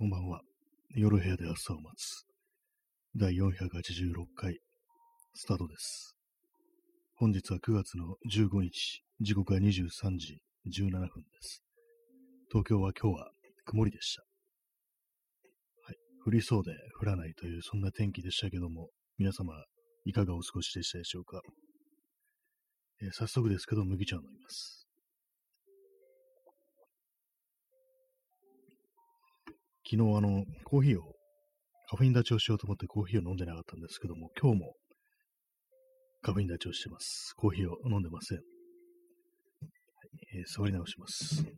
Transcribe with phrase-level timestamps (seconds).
[0.00, 0.42] こんばんは。
[0.94, 2.24] 夜部屋で朝を待つ。
[3.16, 4.60] 第486回、
[5.34, 6.14] スタートです。
[7.16, 10.38] 本日は9月の15日、時刻は23時
[10.68, 11.08] 17分で
[11.40, 11.64] す。
[12.48, 13.30] 東京は今日は
[13.64, 14.22] 曇りでした。
[15.84, 15.96] はい。
[16.24, 16.70] 降りそうで
[17.00, 19.52] 降らないというそんな天気でしたけども、皆様、
[20.04, 21.42] いかがお過ごしでしたでしょうか？
[23.02, 24.87] えー早速ですけど、麦茶を飲みます。
[29.90, 31.14] 昨日あの、コーヒーを、
[31.88, 34.74] カフェイン立ちをしようと思ってコーヒーを飲んでなかったんですけども、今日も
[36.20, 37.32] カフェイン立ちをしてます。
[37.36, 38.38] コーヒーを飲んでません。
[38.38, 38.46] はい
[40.36, 41.42] えー座り直します。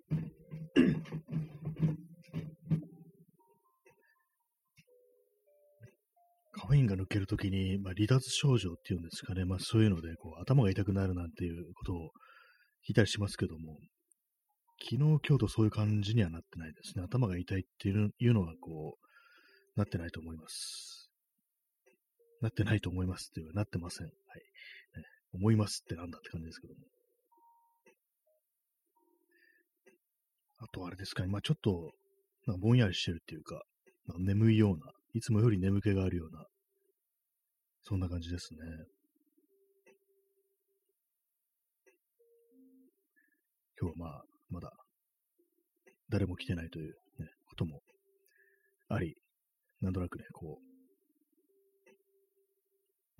[6.52, 12.10] カフェインが抜けるときに、まあ、離脱症状っていうんですかね、まあ、そういうのでこう頭が痛くなるなんていうことを
[12.86, 13.78] 聞いたりしますけども、
[14.82, 17.04] 昨日、今日とそういう感じにはなってないですね。
[17.04, 21.10] 頭が痛いっていうのは、こう、なってないと思います。
[22.40, 24.06] なってないと思いますっていうか、なってません。
[24.06, 24.14] はい。
[24.98, 26.80] ね思いますってなんだって感じですけども。
[30.58, 31.92] あとあれですかね、まあちょっと、
[32.46, 33.62] なんかぼんやりしてるっていうか、
[34.06, 36.46] まあ、眠いような、いつもより眠気があるような、
[37.82, 38.60] そんな感じですね。
[43.80, 44.72] 今日はまあ、まだ、
[46.08, 47.80] 誰も来てないという、ね、ことも
[48.88, 49.14] あり、
[49.80, 50.70] なんとなくね、こう、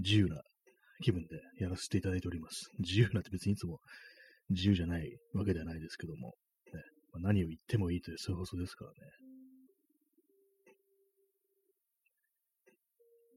[0.03, 0.43] 自由な
[1.03, 2.71] 気分でやらせていただいております。
[2.79, 3.79] 自由なって別にいつも
[4.51, 8.97] 自由じゃないわけではないですけども、ねまあ、何を言ってもいいというそういう放送ですからね。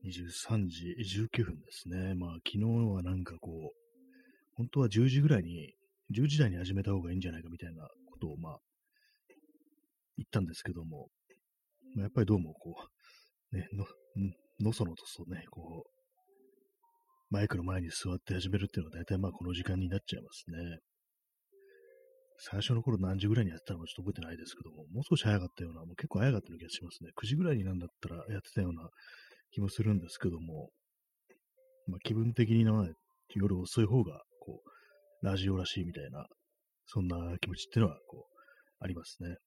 [0.06, 2.14] 23時19分ですね。
[2.16, 3.72] まあ昨日はなんかこう、
[4.56, 5.74] 本当は10時ぐらいに、
[6.12, 8.58] 10時台に始めた方がいいんじゃないかみたいなことをまあ、
[10.18, 11.08] 言ったんですけども、
[11.96, 12.76] まあ、やっぱりどうもこ
[13.52, 13.86] う、ね、の、
[14.60, 15.94] のそのとそうね、こう、
[17.34, 20.80] マイクの前に座って始めるっていうのは大体まあこの時間になっちゃいますね。
[22.38, 27.10] 最初の頃何時ぐらいにやってたのかちょっと覚えてないですけども、もう少し早かったような、もう結構早かったような気がしますね。
[27.16, 28.90] 9時ぐらいになんだったらやってたような
[29.52, 30.70] 気もするんですけども、
[31.88, 32.72] まあ気分的にね、
[33.34, 34.73] 夜遅い方が、こう、
[35.24, 36.26] ラジオらしいみたいな、
[36.86, 39.38] そんな気持ちっていうのは、こう、ありますね。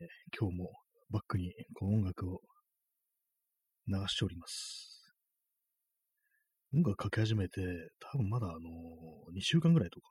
[0.00, 0.06] え
[0.40, 0.72] 今日も
[1.10, 2.40] バックにこう音楽を
[3.86, 5.12] 流しております。
[6.74, 7.60] 音楽かけ始めて、
[8.10, 8.56] 多分まだあの
[9.34, 10.06] 2週間ぐらいとか、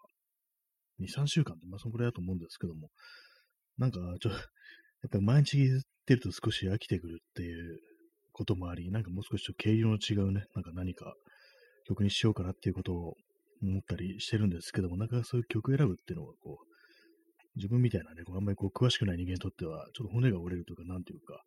[0.99, 2.89] 2、3週間って、まあそのぐらいだと思うんですけども、
[3.77, 4.29] なんかちょっと、
[5.03, 7.79] やっぱ毎日言ってると少し飽きてくるっていう
[8.31, 11.15] こともあり、なんかもう少しちょっと毛色の違うね、なんか何か
[11.85, 13.15] 曲にしようかなっていうことを
[13.61, 16.71] 思ったりしてるんですけども、なかなかそういう曲選ぶっていうのがこう、
[17.55, 21.43] 自分みたいなね、こうあんまりこう詳しくない人間にとっては、ちょっと骨が折れるというか、なんていうか、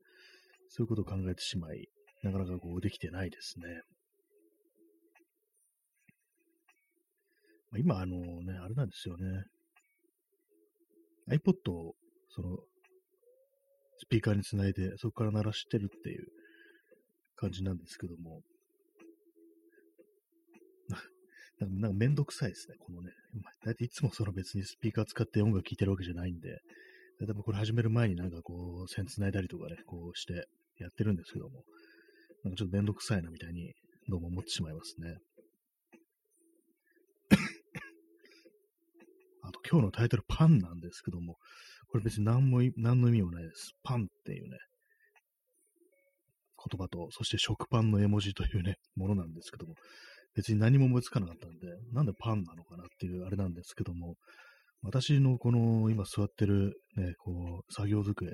[0.69, 1.89] そういうことを考えてしまい、
[2.23, 3.83] なかなかこうできてないですね。
[7.71, 9.45] まあ、今、あのね、あれなんですよね。
[11.29, 11.95] iPod を、
[12.35, 12.59] その、
[13.99, 16.27] スピーカーにつないで、そこから鳴らしてるっていう
[17.37, 18.43] 感じなんですけども、
[21.61, 23.13] なんかめんどくさいですね、このね。
[23.41, 26.59] まあ大体いつもその別にスピーカー使って音楽聴いてるわけじゃないんで、
[27.21, 31.63] 大体もうこれ始める前になんかこう、線繋いだりとかね、こうしてやってるんですけども、
[32.43, 33.73] なんかちょっとめんどくさいなみたいに
[34.09, 35.17] どうも思ってしまいますね。
[39.75, 41.35] 今日のタイトルパンなんですけども、
[41.89, 43.73] これ別に何も、何の意味もないです。
[43.83, 44.57] パンっていうね、
[46.71, 49.75] 言葉と、そして食パンの絵文字というね、 ものなんですけども、
[50.37, 54.15] 別に何も思いつかなかったんで、なんでパンなのかなっていうあれなんですけども、
[54.83, 58.33] 私のこの今座ってるね、こう、作業机、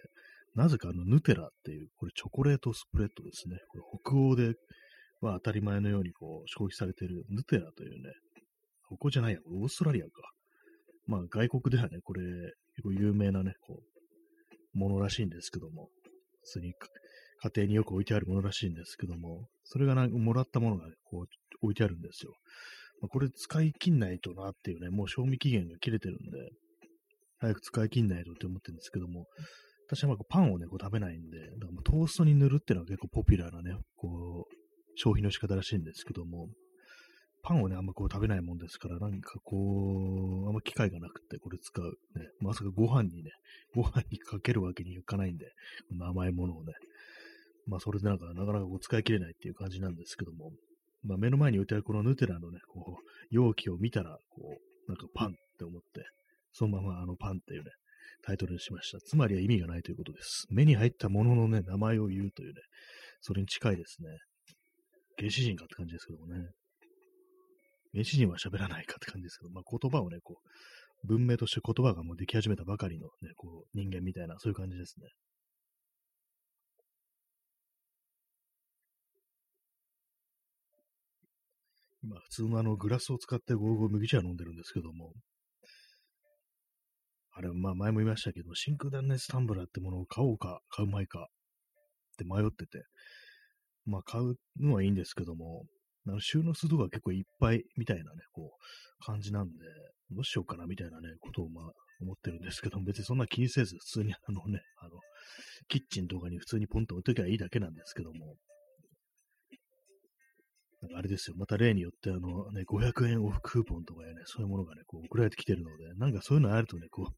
[0.54, 3.56] なぜかあの、ヌテラっていう、これチョコレートスプレッドですね。
[3.68, 4.56] これ北欧で
[5.22, 8.12] は当たり前のようにこう、消費されているヌテラというね、
[8.88, 10.10] 北欧じゃないや、オーストラリアか。
[11.06, 12.22] まあ外国ではね、これ、
[12.76, 13.82] 結構有名なね、こ
[14.74, 15.88] う、ものらしいんですけども、
[16.42, 16.72] 普通に
[17.42, 21.26] 家庭によく置いてあるものらしいんですけども、それがなんかもらったものが、ね、こう
[21.62, 22.32] 置いてあるんですよ。
[23.00, 26.50] まあ、これ使い切んないとなっていうね、もう賞味期限が切れてるんで、
[27.38, 29.26] 早く使い切んないとって思ってるんですけども、
[29.88, 34.54] 私はまあパンをね、こう食べないんで、だからトーストに塗るっていうのは結構ポピュラーなね、こう、
[34.96, 36.48] 消費の仕方らしいんですけども、
[37.42, 41.84] パンをね、あんまこう食べないもんですから、なんかこう、あんま機会がなくて、これ使う。
[42.18, 43.30] ね、まさかご飯にね、
[43.74, 45.46] ご飯にかけるわけにいかないんで、
[45.88, 46.72] こんな甘いものをね。
[47.66, 50.52] まあ、それでなんか、なかなかこう使い切れないっていう感じなんですけども、
[51.02, 54.58] まあ、目の前に置いてあるこのヌテラのね、こう、容器を見たら、こ
[54.88, 56.04] う、なんかパンって思って、
[56.52, 57.70] そのままあのパンっていうね、
[58.22, 58.98] タイトルにしました。
[59.00, 60.46] つまりは意味がないということです。
[60.50, 62.60] 目に入ったもののね、名前を言うというね、
[63.20, 64.08] それに近いですね。
[65.18, 66.50] 原始人かって感じですけどもね。
[67.92, 70.40] 原始人は喋らないかって感じですけど、まあ、言葉をね、こ
[71.04, 75.08] う、文明として言葉がもうでき始めたばかりのね、こう、人間みたいな、そういう感じですね。
[82.02, 85.12] 今、普通のあの、グラスを使ってゴーゴー麦茶飲んでるんですけども、
[87.32, 92.84] あれ、まあ前も言いましたけど、真空断熱タンブラーってものを買おうか、買うまいかって迷ってて、
[93.86, 95.64] まあ買うのはいいんですけども、
[96.06, 99.52] あの収納するとこが結構いっぱいみたいなね、こう、感じなんで、
[100.10, 101.64] どうしようかなみたいなね、ことをまあ
[102.00, 104.92] 思ってるんですけど、別にそんな気にせず、普通にあのね、あの、
[105.68, 108.36] キッチンとかに普通にポンと置いときゃいいだけなんですけども、
[110.82, 117.14] なんかあれですよ、また例によってあのね、500円オフクーポンとかやね、そういうものがね、こう送られてきてるので、なんかそういうのあるとね、こう、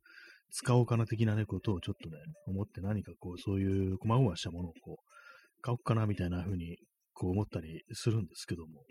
[0.51, 6.77] 使おうかな的なね、ことをちょっとね、思って何かこう、そういう細々したものをこう、買おうかなみたいな風に、
[7.23, 8.83] こう思ったりするんですけども、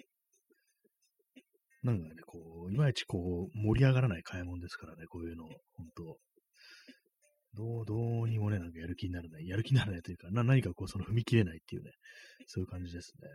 [1.83, 2.39] なんかね、こ
[2.69, 6.17] う、いまいちこう、盛り上がらない買い物ですからね、こういうの、本当。
[7.53, 11.91] どう、どうにもね、なんかやる気にならない、やる気にならないというか、な何かこう、その踏み切れないっていうね、
[12.47, 13.27] そういう感じですね。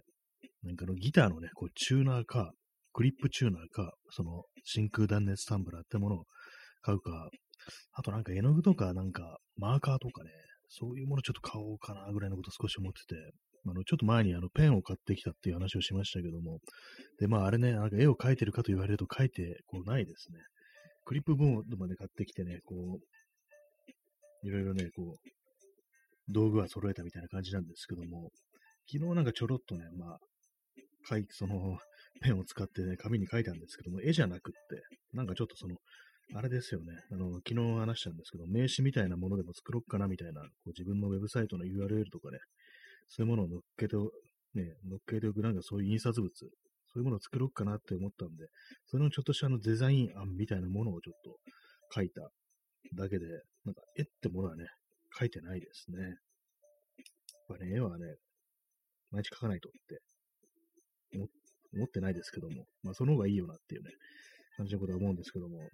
[0.63, 2.53] なんかのギターのね、こう、チューナーか、
[2.95, 6.25] クリップチューナーか、その、真空断熱タンブラーってものを
[6.81, 7.29] 買うか、
[7.93, 10.31] あとなんか絵の具とか、なんか、マーカーとかね、
[10.71, 13.33] そういうものちょっと買おうかな、ぐらいのこと少し思ってて、
[13.69, 16.61] あの、ちょっと前にあの、ペンを買ってきたっていう話をしましたけども、
[17.19, 20.39] で、まああれね、なんか絵を描いてるかと言われると描いて、こう、ないですね。
[21.05, 25.31] クリップボードまで買ってきてね、こう、いろいろね、こう、
[26.29, 28.31] 道具は揃えたみたいな感じなんですけども、
[28.91, 30.19] 昨日なんかちょろっとね、まあ、
[31.09, 31.79] 書い、その、
[32.23, 35.77] ペンを使ってね、紙に書いたんですけども、絵じゃなくって、なんかちょっとその、
[36.35, 42.39] あれですよね、あの、昨日話したんですけど、名刺みたいなものでも作ろうかなみたいな、こう自分のウェブサイトの URL とかね、
[43.08, 46.47] そういうものを乗っけて、ね、乗っけておく、なんかそういう印刷物、そ
[46.97, 48.47] ういうものを作ろうかなって思ったんで、
[48.87, 51.37] それのちょっとしたあのデザイン案みたいなものをちょっと
[51.94, 52.23] 書いた
[52.94, 53.26] だけで、
[53.64, 54.64] なんか絵ってものはね、
[55.19, 56.03] 書いてないですね。
[56.03, 58.06] やっぱね、絵はね、
[59.11, 60.00] 毎日描かないとって
[61.75, 63.91] 思ってないですけども、まあその方がいいよなっていうね、
[64.56, 65.69] 感じのことは思うんですけども、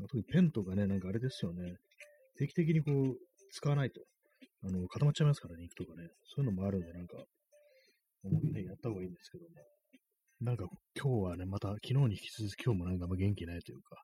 [0.00, 1.76] 特にペンとかね、なんかあれですよね、
[2.38, 3.16] 定期的にこう、
[3.52, 4.00] 使わないと、
[4.62, 7.16] あの、固まっちゃいますからね、肉とかね、そういうのもあるんで、なんか、
[8.22, 9.50] 思ってね、やった方がいいんですけども、
[10.40, 10.64] なんか
[10.98, 13.96] 今日はね、また昨日に引き続き今日もなんかま元気ないというか、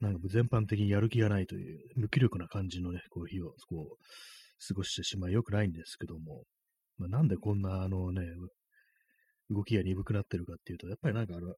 [0.00, 6.44] なんか全般的にやる気がないという、無気力な感じのね、こう日をこう過ごしてしまい良くないんですけども、
[6.98, 8.22] まあ、なんでこんなあのね、
[9.50, 11.52] 動きが鈍くなってるかっていうと、やっぱりなんかある、ね、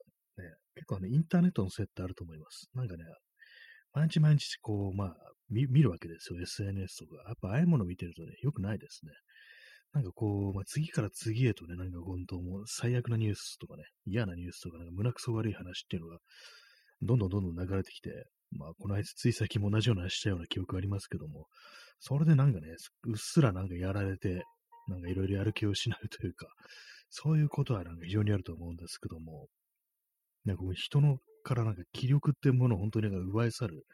[0.74, 2.68] 結構ね、インターネットのせいってあると思います。
[2.74, 3.04] なんかね、
[3.94, 5.16] 毎日毎日こう、まあ、
[5.50, 7.22] 見るわけですよ、SNS とか。
[7.26, 9.12] やっぱああいうものを見てるとね、良くないですね。
[9.92, 16.18] なんかこう、まあ、次から次へとね、なんか本当もう最悪なニュースとかね、嫌なニュースとか、なんか胸くそ悪い話っていうのが、
[17.00, 18.10] どんどんどんどん流れてきて、
[18.50, 21.46] まあ、この間つい最近も同じような話したような記憶がありますけども、
[22.00, 22.68] それでなんかね、
[23.04, 24.44] うっすらなんかやられて、
[24.88, 26.46] なんかいろいろやる気を失うというか、
[27.10, 29.48] そういうことはなんか非常にあると思うんですけども、
[30.44, 33.84] なんか人のからなんか気力ってものを本当になんか奪い去る、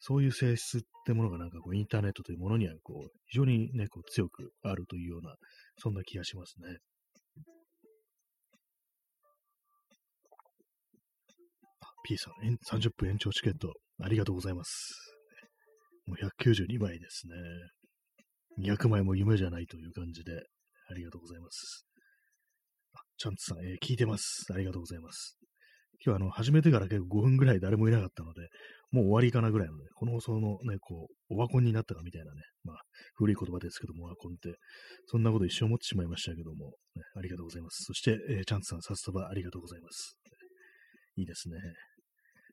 [0.00, 5.34] そういう性質ってものがなんかこうインターネットというものにはこう非常にね、こう強くあるというような、
[5.78, 6.78] そんな気がしますね。
[12.02, 14.96] P さん、30分延長チケット、ありがとうございます。
[16.06, 17.26] もう192枚です
[18.58, 18.72] ね。
[18.72, 20.32] 200枚も夢じゃないという感じで、
[20.90, 21.86] ありがとうございます。
[22.94, 24.46] あチャンツさん、えー、聞いてます。
[24.52, 25.39] ありがとうございます。
[26.04, 28.48] 今日はあの、始めてから結構5分ぐらい誰もいなかったので、
[28.90, 32.76] もう終わりかなぐらいのね、この放送のね、こう、オワコンになったかみたいなね、まあ、
[33.16, 34.56] 古い言葉ですけども、オワコンって、
[35.06, 37.84] そんなこと一生思ってしまいましたけども、ね、ありがとうございます。
[37.84, 40.16] そして、えー、チャンツさん、札束ありがとうございます。
[41.16, 41.56] いいですね。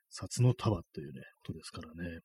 [0.09, 2.19] 札の束というね、ことですからね。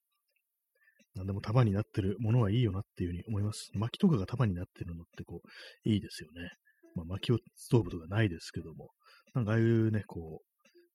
[1.15, 3.71] 何でも束になってるものはいいよなっていうふうに思います。
[3.75, 6.51] 薪とかが束になってるのってこう、いいですよね。
[6.95, 8.91] まあ、薪をストーブとかないですけども、
[9.35, 10.52] なんかああいうね、こう、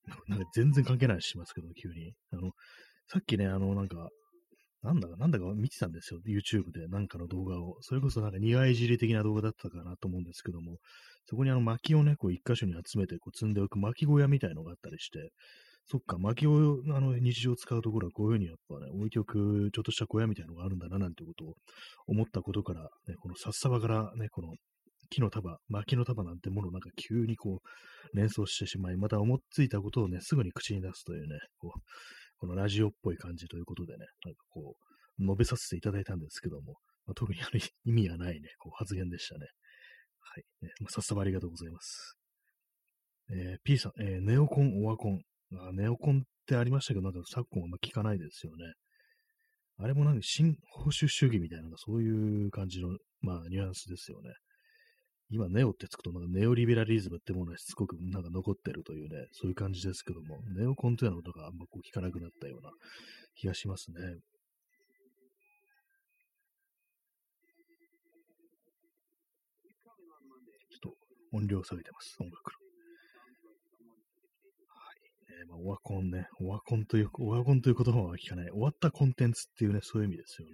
[0.28, 2.14] なんか全然関係ないしますけど、急に。
[2.32, 2.52] あの、
[3.08, 4.10] さっきね、あの、なんか、
[4.84, 6.20] なんだか、なんだか見てたんですよ。
[6.26, 7.78] YouTube でなんかの動画を。
[7.82, 10.78] それこそなんか庭いじり的な動画だったかなと思うんですけども、
[11.26, 15.32] そこにあの薪をね、こう一箇所に集めてこう積んでおく薪小屋みたいのがあったりして、
[15.90, 21.54] そっか、薪をあの日常使うところはこういうふうにやっぱね、置いておくちょっとした小屋みたいのがあるんだななんてことを
[22.08, 24.54] 思ったことから、ね、この札束からね、この
[25.10, 31.80] 木の束、薪の束なんてものをなんか急にこう連想してしまい、また思いついたことをね、すぐに口に出すというね、こう、
[32.38, 34.76] このラジオっぽい感じということでね、なんかこ
[35.20, 39.48] う、述べさせていただいたんですけども、まあ、特にあの意味がないね、こう発言でしたね。
[40.20, 40.44] はい。
[40.62, 42.18] ねまあ、さっさばありがとうございます。
[43.32, 45.22] えー、P さん、えー、ネオコン、オワコン。
[45.54, 48.74] あネオコンってありましたけど、なんか昨今はま聞かないですよね。
[49.80, 52.90] あれもなんか新保守主義みたいな、そういう感じの、
[53.22, 54.32] まあ、ニュアンスですよね。
[55.30, 62.72] 今、ネオってつくと、ネオリベラリズムってものはしつこくなんか残ってるというね、そういう感じですけども、ネオコンというようなことがあんまこう聞かなくなったような
[63.36, 63.98] 気がしますね。
[70.72, 70.96] ちょっと
[71.34, 72.38] 音量下げてます、音楽
[74.70, 75.40] はい。
[75.40, 78.50] ね、まあ、オワコンね、オワコンという、オワコンという言葉は聞かない。
[78.50, 80.54] 終わったコンテンツっていうね、そういう意味ですよね。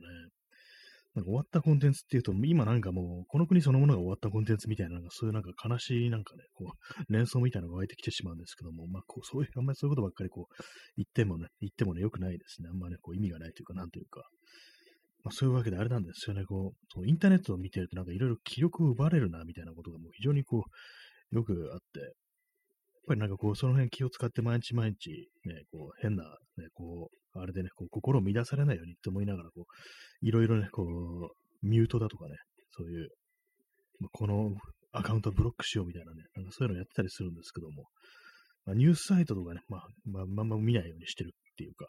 [1.16, 6.78] なんか終わったコンテンツっていうと、今なんかもう、この国そのものが終わったコンテンツみたいな、なんかそういうなんか悲しいなんかね、こう、
[7.14, 10.56] 連想みたいなのが湧いてきてしまうんですけども、まあ、こう、そういう、あんまりそういうことばっかりこう、
[10.98, 12.70] 言ってもね、言ってもね、良くないですね。
[12.70, 14.28] あんまり、ね、こう、意味がないというか、なんというか。
[15.24, 20.66] まあ、そういうわけであれなんですよね、こう、そうインターネットを見てるとなんかいろいろ記録を奪われるな、みたいなことがもう非常にこ
[21.32, 22.14] う、よくあって、
[23.04, 26.24] っぱりなんかこう、その辺気を使って毎日毎日、ね、こう、変な、
[26.58, 32.36] ね、こう、あれでね、こう心を乱されないようにって思いながら、こう、いろいろね、こう、ミュートだとかね、
[32.72, 33.10] そういう、
[34.12, 34.56] この
[34.92, 37.84] アカウントブロックしようみたいなね、なんかそういうのやってたりするんですけども、
[38.66, 41.88] まあ、ニュースサイトとかね、まあ、まあ、まあま見ないようにしてるっていうか、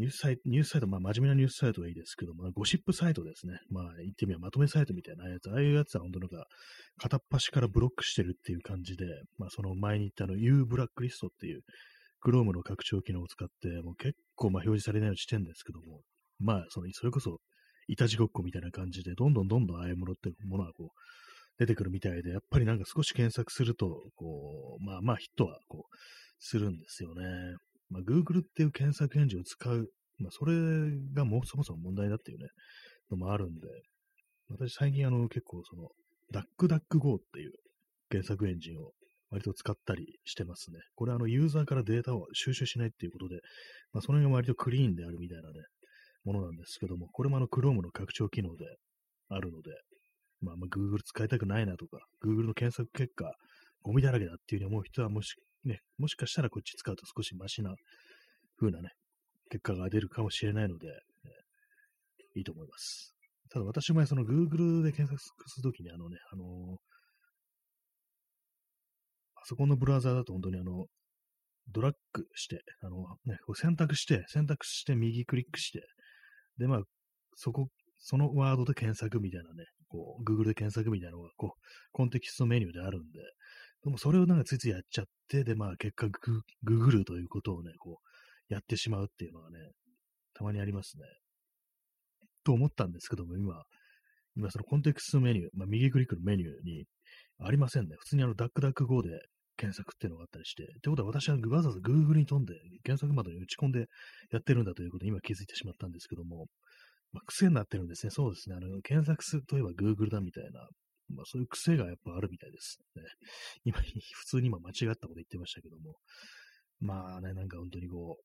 [0.00, 3.60] ニュースサイト、ニュースサイト、まあ、真面目なニュースサイトはいいですけども、ゴシップサイトですね。
[3.68, 6.46] まあ、言ってみればまとめサイトみたいなやつ、ああいうやつは本当なんか、
[6.96, 9.04] 片っ端からブロックしてるっていう感じで、
[9.36, 11.60] まあ、その前に言ったあの、U ブラックリストっていう、
[12.24, 16.00] Chrome の拡張機能を使って、もう結構まあ表示されないようにしてるんですけども、
[16.38, 17.40] まあ、その、それこそ、
[17.86, 20.88] いたちごっこみたいな感じで、どんどんどんどんああいうものってものはこう、
[21.58, 25.96] 出てくるみたいで、やっぱりなんか少し検索すると、こう、まあまあヒットはこう、
[26.38, 27.22] するんですよね。
[27.90, 30.54] まあ Google っていう検索エンジンを使う、まあそれ
[31.14, 32.46] がもうそもそも問題だっていうね、
[33.10, 33.68] のもあるんで、
[34.48, 35.88] 私最近あの結構その、
[36.32, 37.52] ダックダック GO っていう
[38.08, 38.92] 検索エンジンを
[39.30, 40.78] 割と使ったりしてますね。
[40.94, 43.40] これあのユーザーからデータを収集しないっていうことで、
[43.92, 45.54] まあその辺が割とクリーンであるみたいなね、
[46.24, 48.64] ものなんですけども、これもあの Chrome の拡張機能で
[49.28, 49.70] あるので、
[50.40, 53.32] まあ、まあ Google 使いたくないなとか、Google の検索結果、
[53.82, 57.74] ゴミだらけだっていうふうに思う人はもし、ね、もしかしたらこっち使うと少しマシな
[58.58, 58.90] 風なね、
[59.50, 60.92] 結果が出るかもしれないので、ね、
[62.36, 63.14] いいと思います。
[63.50, 66.76] ただ私もその Google で検索するときにあのね、あのー、
[69.34, 70.86] パソコンのブラウザーだと本当にあの、
[71.72, 75.82] ドラッグして、あのね、こう選択して、選択して右クリックして、
[76.58, 76.82] で、まあ、
[77.34, 81.60] そこ、そのワードで検索みたいなね、こう、Google で検索みたいなのが、こう、
[81.92, 83.20] コンテキストメニューであるんで、
[83.84, 87.98] でもそれをなんかついついやっちゃって、で、まあ、結果グ、ググるということをね、こ
[88.50, 89.58] う、やってしまうっていうのがね、
[90.34, 91.04] たまにありますね。
[92.44, 93.62] と思ったんですけども、今、
[94.36, 96.84] 今そのコンテキストメニュー、まあ、右クリックのメニューに
[97.38, 97.96] ありませんね。
[97.98, 99.20] 普通にあの、ダックダック g で
[99.56, 103.86] 検索っていうのがあったりして、ってことは私はわざわざ Google に飛んで、検索窓に打ち込んで
[104.30, 106.46] やってるんだということに今気づいてしまったんですけども、
[107.12, 108.10] まあ、癖になってるんですね。
[108.10, 108.56] そうですね。
[108.56, 110.66] あの、検索するといえば Google だみたいな、
[111.14, 113.02] まあそういう癖がやっぱあるみたいですね。
[113.64, 113.78] 今、
[114.14, 115.96] 普通に今間違ったこと言ってましたけども、
[116.80, 118.18] まあね、なんか本当にこ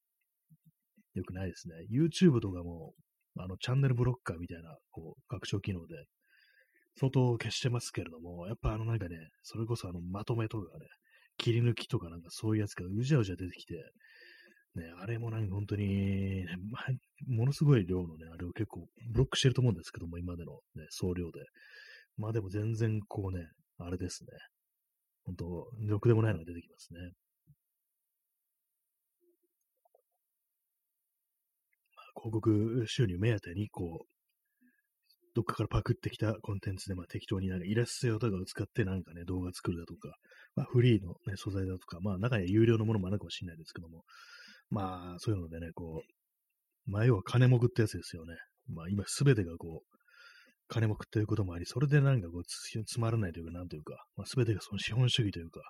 [1.15, 1.75] う、よくないですね。
[1.89, 2.93] YouTube とかも、
[3.37, 6.05] あの、チャンネルブロッカーみたいな、こう、拡張機能で、
[6.97, 10.85] 相当消してますけれども、やっぱあのなんかね、それこそあの、まとめとかね、
[11.37, 13.75] 切り抜きとかなんかそういうやつがうじゃうじゃ出てきて、
[14.75, 16.47] ね、あれもなんか本当に、ね、
[17.27, 21.39] ものすごい量のね、あれを結構ブロックしてると思うんですけども、今までの、ね、総量で。
[22.17, 23.45] まあでも全然こうね、
[23.77, 24.29] あれですね。
[25.25, 26.99] 本当、ろくでもないのが出てきますね。
[31.95, 34.15] まあ、広告収入目当てに、こう、
[35.33, 40.15] どっかからパクってきたコンテンツで、まあ、適当になんかイラスト用とかを使ってなんかね、動画作るだとか、
[40.55, 44.03] まあ、フリーの、ね、素材だとか、まあ、中には有料のものもあるかもしれないですけども、
[44.69, 46.03] まあ、そういうのでね、こ
[46.87, 48.35] う、まあ、要は金目ってやつですよね。
[48.67, 49.94] まあ、今すべてがこう、
[50.67, 55.61] 金目っていうこともあり、それでなんかこうつ、まらないというか、なんというか、まあ、すべてがその資本主義というか、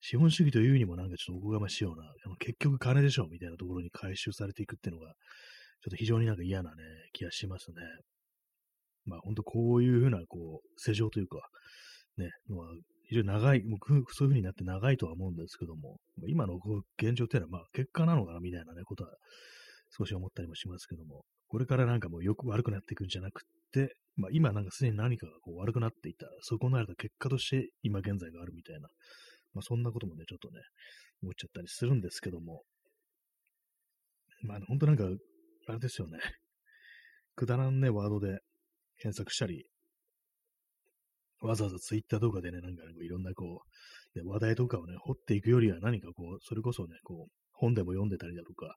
[0.00, 5.12] 資本主義というにもなんかちょっとおこがましいような、あの結局金でしょみたいなところに回収されていくっていうのが、
[5.82, 6.76] ちょっと非常になんか嫌なね、
[7.12, 7.76] 気がしますね。
[9.06, 11.38] まあ本当こういうふうな、こう、世情というか、
[12.16, 12.68] ね、のは
[13.08, 16.58] 非常に長い、もうそういう風になって長いとは思うんですけども、今の
[17.00, 19.10] 現状っていうのはまあ結果なのかなみたいなね、ことは
[19.96, 23.42] 少し思ったりもしますけども、これからなんかもうよく悪くなっていくんじゃなく、
[24.16, 28.88] まあ今なんかすでに何かがこう悪くなっていた、そこなれた結果として今現在があるみたいな、
[29.54, 30.60] まあそんなこともね、ちょっとね、
[31.22, 32.62] 思っちゃったりするんですけども、
[34.42, 35.04] まあ、ね、本当なんか、
[35.68, 36.18] あれですよね。
[37.34, 38.40] くだらんね、ワードで
[38.98, 39.66] 検索したり、
[41.40, 43.62] わざわざツイッターとかでね、なんか、いろんなこ
[44.14, 48.76] う、ね、話題とかをね、掘っていくよりは何かこう、それこそね、こう、本でも読んでたりだとか、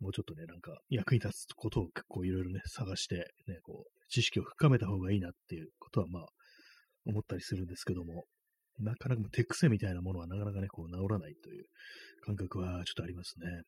[0.00, 6.26] もうちょっとね、なんか役に立つことを結構いろいろね、探して、ね、こう、知識を深めた方がいいなっていうことはまあ、
[7.06, 8.24] 思ったりするんですけども、
[8.78, 11.64] なかなか手癖みたいなものはなかなかね、こう治らないという
[12.24, 13.62] 感覚はちょっとありますね。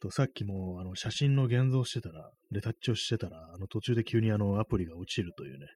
[0.00, 5.66] と、さっきも、あの、写真の現像してたら、レタッチをしてたら、あの、途中で急にあの、アプリが落ちるというね、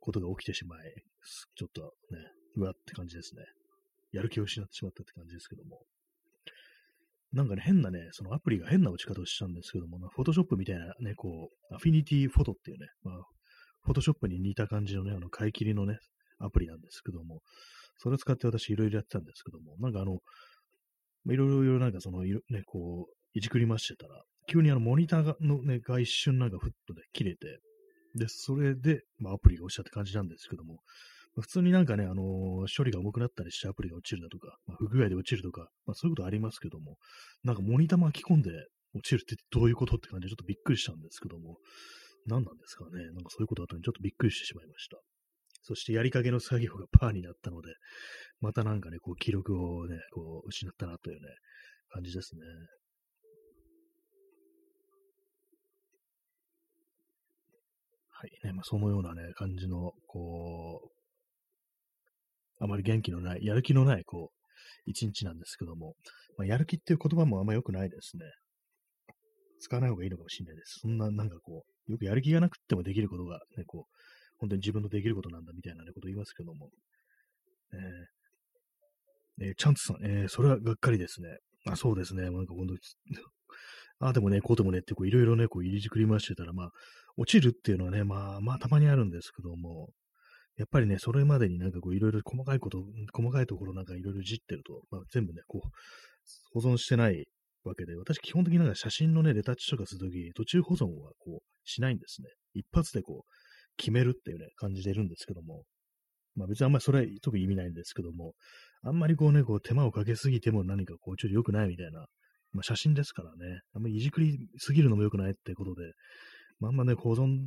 [0.00, 0.94] ことが起きてしまい、
[1.54, 2.18] ちょっとね、
[2.56, 3.44] うわって感じですね。
[4.12, 5.82] やる気を失ってしまったって感じですけども。
[7.34, 13.14] なんかね、変なね、そのアプリが変な落ち方をしたんですけども、フォトショップみたいなね、こう、アフィニティフォトっていうね、まあ、
[13.82, 15.98] フォトショップに似た感じのね、あの、買い切りのね、
[16.38, 17.40] アプリなんですけども、
[17.98, 20.18] それを使って私いろいろやってたんですけども、なんかあの、
[21.32, 27.58] いろいろなんかその、ね、こう、いじくりましてたら、急にあのモニターのね、が一瞬なんかふっとね、切れて、
[28.14, 30.80] で、それで、まあアプリが落ちたって感じなんですけども、
[31.40, 36.96] 普通になんかね、あのー、処理が重くなったりしてアプリが落ちるだとか、まあ、不具合で落ちるとか、まあそういうことありますけども、
[37.42, 38.50] なんかモニター巻き込んで
[38.94, 41.58] 落ちるってどういうことって感じでちょっとびっくりしたんですけども、
[42.26, 43.04] 何なんですかね。
[43.06, 44.98] なんかそういうことあったのにちょっとびっくりしてしまいました。
[45.62, 47.74] そしてやりかけの作業がパーになったので、
[48.40, 51.28] またなんかね、こう記録をね、こう失ったなというね、
[51.88, 52.42] 感じですね。
[58.10, 60.93] はいね、まあ、そのようなね、感じの、こう、
[62.60, 64.44] あまり元気のない、やる気のない、こう、
[64.86, 65.94] 一日なんですけども、
[66.36, 68.24] まあ、やる気っていう言葉もあんま良くないですね。
[69.60, 70.80] 使わない方がいいのかもしれないです。
[70.80, 73.94] そんな、なんかこう、よくやる気がなくてもできることが、ね、こう、
[74.38, 76.70] 本当に自分のできることなんだみたいな、こと言いますけども。
[77.72, 81.38] えー、えー、チャンツさん、えー、それはがっかりですね。
[81.66, 82.24] あ、そうですね。
[82.24, 82.78] なんか本当に、
[84.00, 86.70] ああでもね、こうでもねって、こういろいろね、こう入りじくりましてたら、まあ、
[87.16, 89.90] 落ちるっていうのはね、まあ、まあ、たまにあるんですけども、
[90.56, 95.68] やっぱりね、それまでになんかこういろいろ細かいこと、細かいところなんかいろいろじってると、まあ、全部ね、こう、
[96.52, 97.26] 保存してない
[97.64, 102.28] わけで、私基本的になんか写真のね、レタッチとかするとき、途中保存はこう、しないんですね。
[102.54, 103.30] 一発でこう、
[103.76, 105.64] 決めるっていうね、感じでいるんですけども、
[106.36, 108.34] まあ別にあんまりそれは特に意味ないんですけども、
[108.82, 112.06] あんまりこうね、こう手間をかけすぎても何かこうちょっと良くないみたいな、
[112.52, 115.92] まあ写真ですからね、あんまりいじくりすぎるのも良くないってことで、
[116.60, 117.38] まあ、あんまね、保存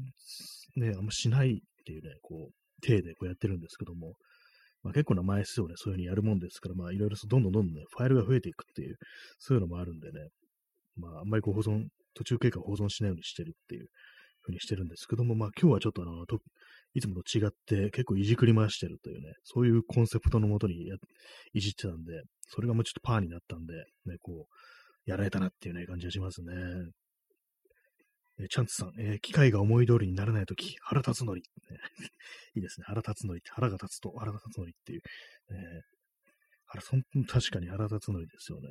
[0.76, 4.14] ね、あんましないっていうね、こう、手でこうやってるんですけども、
[4.84, 8.96] まあ、結構な枚数をね、そういうふうにやるもんですから、まあいろいろどんどんどんどんね、ファイルが増えていくっていう、
[9.40, 10.30] そういうのもあるんでね、
[10.96, 13.88] まああんまりこう保存、途中経過を保存しないようにしてるっていう
[14.42, 16.40] ふうにしてるんですけども、まあ今日はちょっとあの、と
[16.94, 20.96] いつもと違って結構いじくり回してるというね、そういうコンセプトのもとにや
[21.54, 23.74] いじってたんで、それがもうちょっとパーになったんで、
[24.06, 26.54] ね、こう、やられたなっていうね、感じがしますね。
[28.40, 31.42] えチャンツさん、えー、機械が思い通りにならないとき、腹立つのり、
[32.56, 32.86] いいですね。
[32.88, 35.02] 腹立つのりって、腹が立つと腹が立つのりっていう。
[35.50, 35.82] えー、
[36.66, 38.68] 腹そん確かに腹立つのりですよね。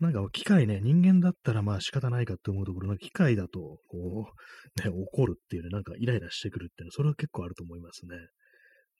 [0.00, 4.32] なんか機械ね、人間だったらまあ仕方ないかって思うところ、なんか機械だと、こ
[4.76, 8.16] う、 ね、怒るっていうね、なんかイライラしてくるっていうのは、それは結構あると思いますね。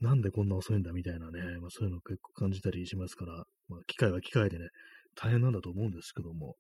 [0.01, 4.69] なんでこんな遅いんだみたいなね、まあそういうの結構感じたりしますから、まあ機械は機械でね、
[5.17, 6.57] 大変なんだと思うんですけども、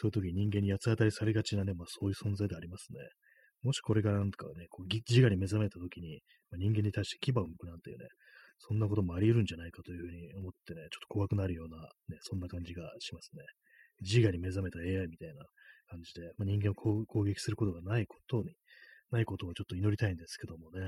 [0.00, 3.00] そういう時人間に八つ当たりされがちなね、まあそういう存在でありますね。
[3.64, 8.06] もしこれからなんかね、こう自我に目覚めた時に、まあ、人間に対して牙を向くなんていうね、
[8.60, 13.42] そんなこともあり得るんじゃないかというふうに思ってね、ちょっと怖くなるような、ね、そんな感じがしますね。
[14.00, 15.42] 自我に目覚めた AI みたいな
[15.90, 18.54] 感じで、まあ、人間を攻撃することがないことに、
[19.10, 20.80] ないことをちょっと祈りたいんですけどもね。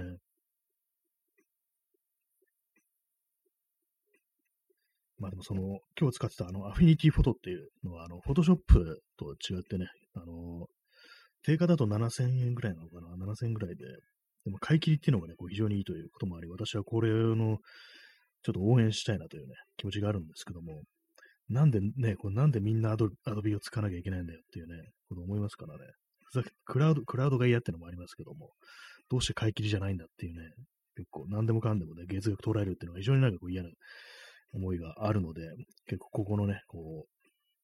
[5.20, 10.66] まあでもその、今日使ってたあの、アフィニティフォトっていうのは、あの、フォトショップと違ってね、あの、
[11.42, 13.84] 定価だと7000円ぐらいなのかな ?7000 円ぐらいで、
[14.44, 17.58] でも買い切りっていうのがね、こう非常にいいということもあり、私はこれの、
[18.42, 20.82] ちょっと応援したいなというね、気持ちがあるんですけども、
[21.50, 25.84] なんでね、これなんでみんなアドアドビを使わなきゃいけないんだよっていうね、こと思いますからね。
[26.64, 28.52] クラウド、クラウドが嫌ってのもありますけども、
[29.10, 30.48] どうして買い切りじゃないんだっていうね、
[30.96, 33.70] 結構何でもかんでもね、月額取られるっていうのが非常になんかこう嫌な
[34.52, 35.42] 思いがあるので、
[35.86, 37.20] 結構ここのね、こう、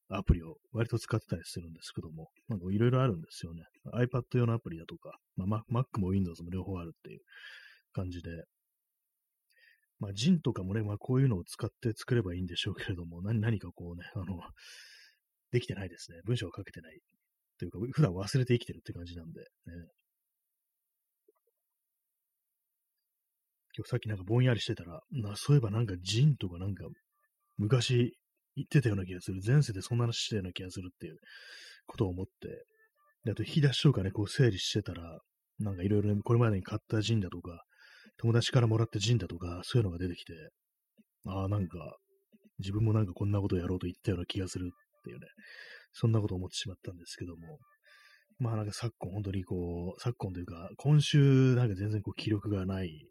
[0.08, 3.62] アプリを割と使ってたりするんですけども、なんかいろいろあるんですよね。
[3.92, 7.20] iPad 用のアプリだとか、まあ、Mac も Windows も両方あるっていう
[7.92, 8.30] 感じで、
[9.98, 14.40] まあ、ジンとかもね、まあ、こういうのを使って作ればいいんでしょうけれども、何何かこうね、あの、
[15.50, 16.18] できてないですね。
[16.24, 17.00] 文章を書けてない。
[17.58, 19.46] というか、普段忘れて生きてるって感じなんで、ね。
[23.65, 26.84] 今日さっきなんかぼんやりしてたら、なそういえばなんかジンとかなんか
[27.58, 28.16] 昔
[28.56, 29.40] 言ってたような気がする。
[29.46, 31.16] 前世でそんな話してたような気がするっていう
[31.86, 32.64] ことを思って、
[33.24, 35.18] であと引き出しとかね、こう整理してたら、
[35.58, 37.62] なんかいろいろこれまでに買ったジンだとか、
[38.18, 40.32] 友達からもらったジンだとか、そういうのが出てきて、
[41.26, 41.96] ああ、なんか、
[42.58, 45.26] 自分もなんかこんなことやろうと言ったような気がするっていうね、
[45.92, 47.58] そんなことを思ってしまったんですけども、
[48.38, 53.06] まあなんか昨今本当にこう、昨今というか、今週なんか全然こう気力がない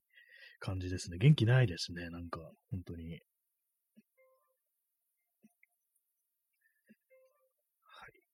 [0.60, 1.18] 感じですね。
[1.18, 2.39] 元気ないですね、なんか、
[2.72, 3.12] 本当に。
[3.12, 3.22] はい、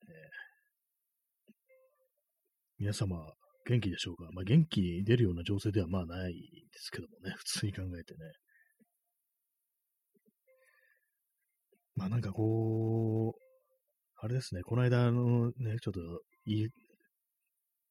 [0.08, 1.54] えー、
[2.80, 3.34] 皆様、
[3.66, 4.30] 元気でしょうか？
[4.34, 6.40] まあ元気出るような情勢ではまあないで
[6.80, 8.32] すけどもね、 普通に考えてね。
[11.96, 13.42] まあなんかこう、
[14.18, 16.00] あれですね、この間のね、ちょっと
[16.46, 16.70] いい、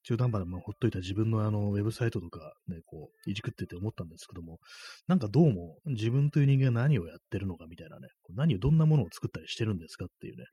[0.03, 4.59] 中途半端なままほっといた自分のあの、ウェブサイトとかね、こう、いじくってて思ったんですけども、
[5.07, 10.45] なんかどうも自分という人間が何をやってるのかみたいなね、何を、どんなものを作ったりしてるんですかっていうね、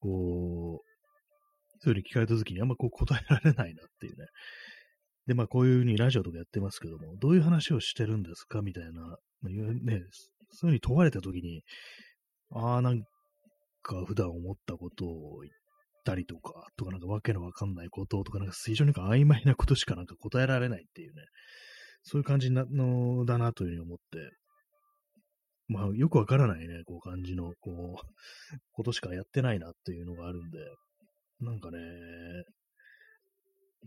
[0.00, 0.90] こう、
[1.82, 4.26] そういうふうに聞かれた時にあんまこう答えられないなっていうね。
[5.26, 8.92] で、まあこういうふうにラジオとかやってますけども、どういう話をしてるんですかみたいな、ね、
[9.42, 10.00] そういう
[10.60, 11.62] ふうに問われた時に、
[12.52, 13.02] ああ、なん
[13.82, 15.52] か普段思ったことを言っ
[16.04, 21.22] たりとか、とかなんかわけのわかんないこととか、なんか非常に曖昧なことしかなんか答えられないっていうね、
[22.02, 24.30] そういう感じなのだなというふうに思って、
[25.68, 30.58] まあよくわからないね、こう感じの、こう、ことしかやってないなっていうのがあるんで、
[31.40, 31.78] なんかね、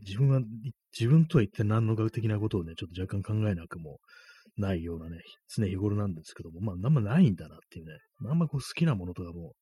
[0.02, 0.42] 自分は、
[0.98, 4.00] 自分とは一体何の学的なことをね、ちょっと若干考えなくも
[4.58, 5.18] ないようなね、
[5.56, 7.94] 常日頃なんですけども、まあ、あんまないんだなっていうね、
[8.30, 9.54] あんまこう好きなものとかも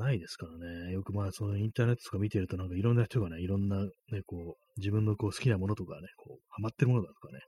[0.00, 3.90] ないですからね、よくまあ、そのインターネットとか見てると、なんかいろんな人がね、いろんなね、
[4.26, 7.40] こう、自分のこう好きなものとかね、こう、ハマってるものだとかね、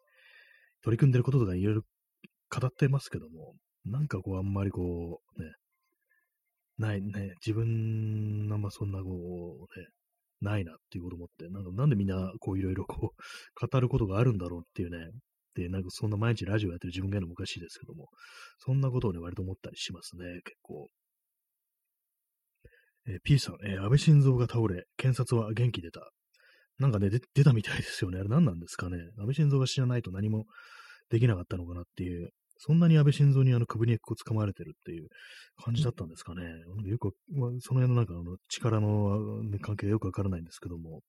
[0.82, 1.82] 取り組んでることとかいろいろ
[2.50, 3.54] 語ってますけども、
[3.86, 5.50] なんかこう、あんまりこう、ね、
[6.78, 9.86] ないね、自分のあんまそんなこう、ね、
[10.40, 15.10] ないなっていうこと思って、なんかなんでみんなこういろいろこう、語ることがあるんだろうっていうね、
[15.54, 18.08] で、なんかそんな毎日ラジオやってる自分が言うのもおかしいですけども、
[18.58, 20.88] そんなことをね、割と思ったりしますね、結構。
[23.06, 26.10] えー、P さん、えー、安倍晋三が倒れ、検察は元気出た。
[26.78, 28.18] なんかね、出たみたいですよね。
[28.18, 28.98] あれ何なんですかね。
[29.18, 30.46] 安倍晋三が知らないと何も
[31.10, 35.08] できなかったのかなっていう、そんなに安倍晋三にあの首にこう掴まれてるっていう
[35.62, 36.42] 感じだったんですかね。
[36.86, 41.00] よく、まあ、その辺のなんかあの力の、関係がよくわからないんですけども、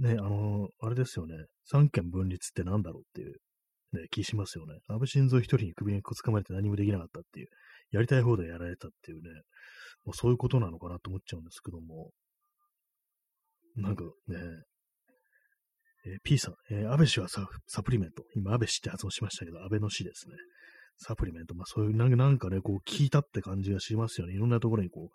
[0.00, 1.34] ね、あの、あれですよね。
[1.64, 3.36] 三権分立ってなんだろうっていう、
[3.92, 4.78] ね、気しますよね。
[4.88, 7.48] 安倍晋三一人に首にこつかまれて何もできなかったっていう、
[7.90, 9.30] やりたい放題やられたっていうね、
[10.04, 12.10] もうそういうことなのかなと思っちゃうんですけども、
[13.76, 14.38] なんかね、
[16.06, 18.24] えー、P さん、えー、安倍氏はササプリメント。
[18.34, 20.34] 今、安倍氏って発音しましたけど、安倍の氏ですね。
[20.96, 21.54] サプリメント。
[21.54, 24.34] まあ、そういう、なんかね、こう、聞いたって感じがしますよね。
[24.34, 25.10] いろんなところにこ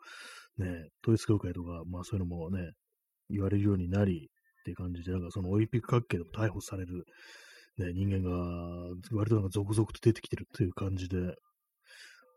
[0.58, 2.72] う、ね、統一教会とか、まあ、そういうのもね、
[3.30, 4.30] 言われるようになり、
[4.62, 7.06] っていう感じで、なんかそのオリンピック関係でも逮捕される、
[7.78, 8.36] ね、人間が
[9.12, 11.18] 割となんか続々と出てきてるっていう感じで、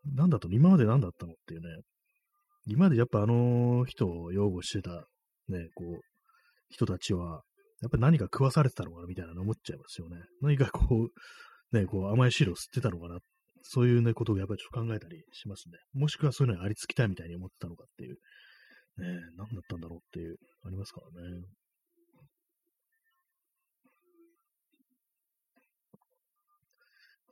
[0.05, 1.83] なんだと、今まで何だったのっていうね、
[2.67, 4.91] 今までやっぱあの人を擁護してた、
[5.49, 6.01] ね、こう、
[6.71, 7.43] 人たちは、
[7.81, 10.17] やっぱり何か食わされてたのかなみたいなの思っちゃいますよね。
[10.43, 11.09] 何かこ
[11.73, 13.19] う、ね、こう甘い汁を吸ってたのかな。
[13.63, 15.79] そういうね、ことをやっぱりちょっと考えたりしますね。
[15.93, 18.17] もしくはそういうのにありつきたいみたいに思ってたのかっていう。
[18.99, 19.07] ね、
[19.37, 21.45] 何だったんだろうっていう、ありますからね。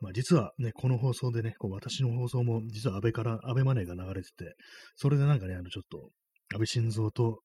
[0.01, 4.55] まあ、実はね、この放送でね、こう私の放送も実は安倍から、安倍マネーが流れてて、
[4.95, 6.11] それでなんかね、あのちょっと、
[6.53, 7.41] 安倍晋三と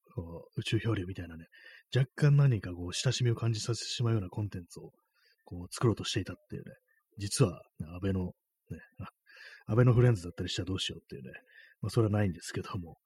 [0.56, 1.46] 宇宙漂流みたいなね、
[1.94, 4.92] 若干何かこう親しみを感じさせてしまうようなコンテンツを
[5.44, 6.74] こう作ろうとしていたっていうね、
[7.18, 8.32] 実は、ね、安倍の、ね、
[9.66, 11.30] 安倍のフレンズだったりしたらどうしようっていうね、
[11.80, 12.96] まあそれはないんですけども、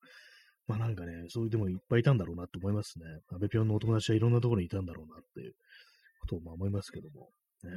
[0.66, 3.06] まあなんかね、そういうでもいっぱいいたんだろうなって思いますね。
[3.30, 5.54] 安倍ぴょんのお友達はいろんなところにいたんだろうなっていう
[6.20, 7.30] ことをまあ思いますけども、
[7.62, 7.70] ね、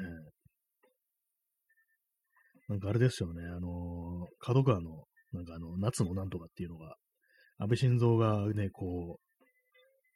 [2.69, 6.95] なんかあれですよね、あの、角川の、なんかあの、夏のなんとかっていうのが、
[7.58, 9.29] 安倍晋三がね、こう、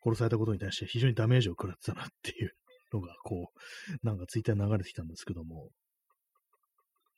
[0.04, 2.52] 殺されたことに対して非常にダメージを食らってたなっていう
[2.94, 5.72] のが、こう、なんかツイッターに流れてきたんですけども、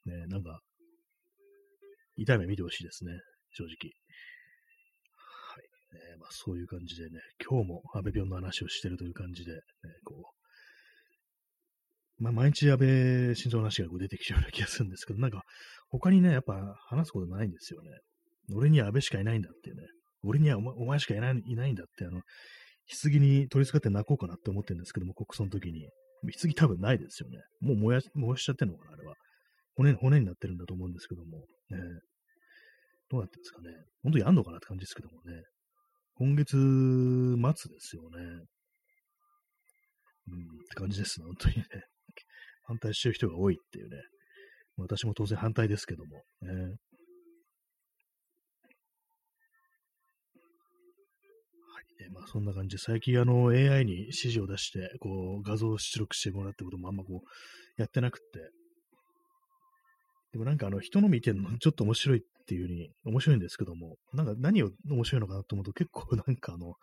[0.06, 0.62] ね、なんか、
[2.16, 3.12] 痛い目見てほしいですね、
[3.52, 3.92] 正直。
[5.12, 6.12] はい。
[6.12, 9.60] ね、まあそういう感じでね、今日も安倍病の話をしてるという感じで、ね、
[10.06, 10.35] こう、
[12.18, 12.88] まあ、毎日安倍
[13.36, 15.44] 晋三の話が出てきちゃうような気がするんですけど、なんか、
[15.90, 16.54] 他にね、やっぱ
[16.88, 17.90] 話すことないんですよね。
[18.54, 19.76] 俺には安倍しかいないんだってね。
[20.24, 22.22] 俺にはお前お前しかいないいないんだって、あの、
[23.02, 25.90] 棺に取り付かって泣こうかなって思ってるんですけども、国葬の時に。
[26.42, 27.38] 棺多分ないですよね。
[27.62, 29.14] もう燃や燃やしちゃってるのかな、あれは。
[29.76, 31.38] 骨、骨になってるんだと思うんですけども。
[31.70, 31.78] ね、
[33.10, 33.70] どうなってるんですかね。
[34.04, 35.44] 本当にやんのかなって感じですけどもね。
[36.16, 38.20] 今月末ですよね。
[40.28, 41.64] うん、って感じです、本当にね。
[42.68, 43.98] 反対してる人が多いっていうね。
[44.78, 46.24] 私も当然反対ですけども。
[46.42, 46.76] ね、
[52.02, 58.50] えまあ、そんな感じで、最近あの AI に指示を出して、こう画像を出力してもらうってこともあんまこうやってなくって、
[60.34, 66.74] でもなんかあの人の見てるの ちょっと面白いっていう風に、面白いんですけども、なんか何を面白いのかなと思うと結構なんかあの、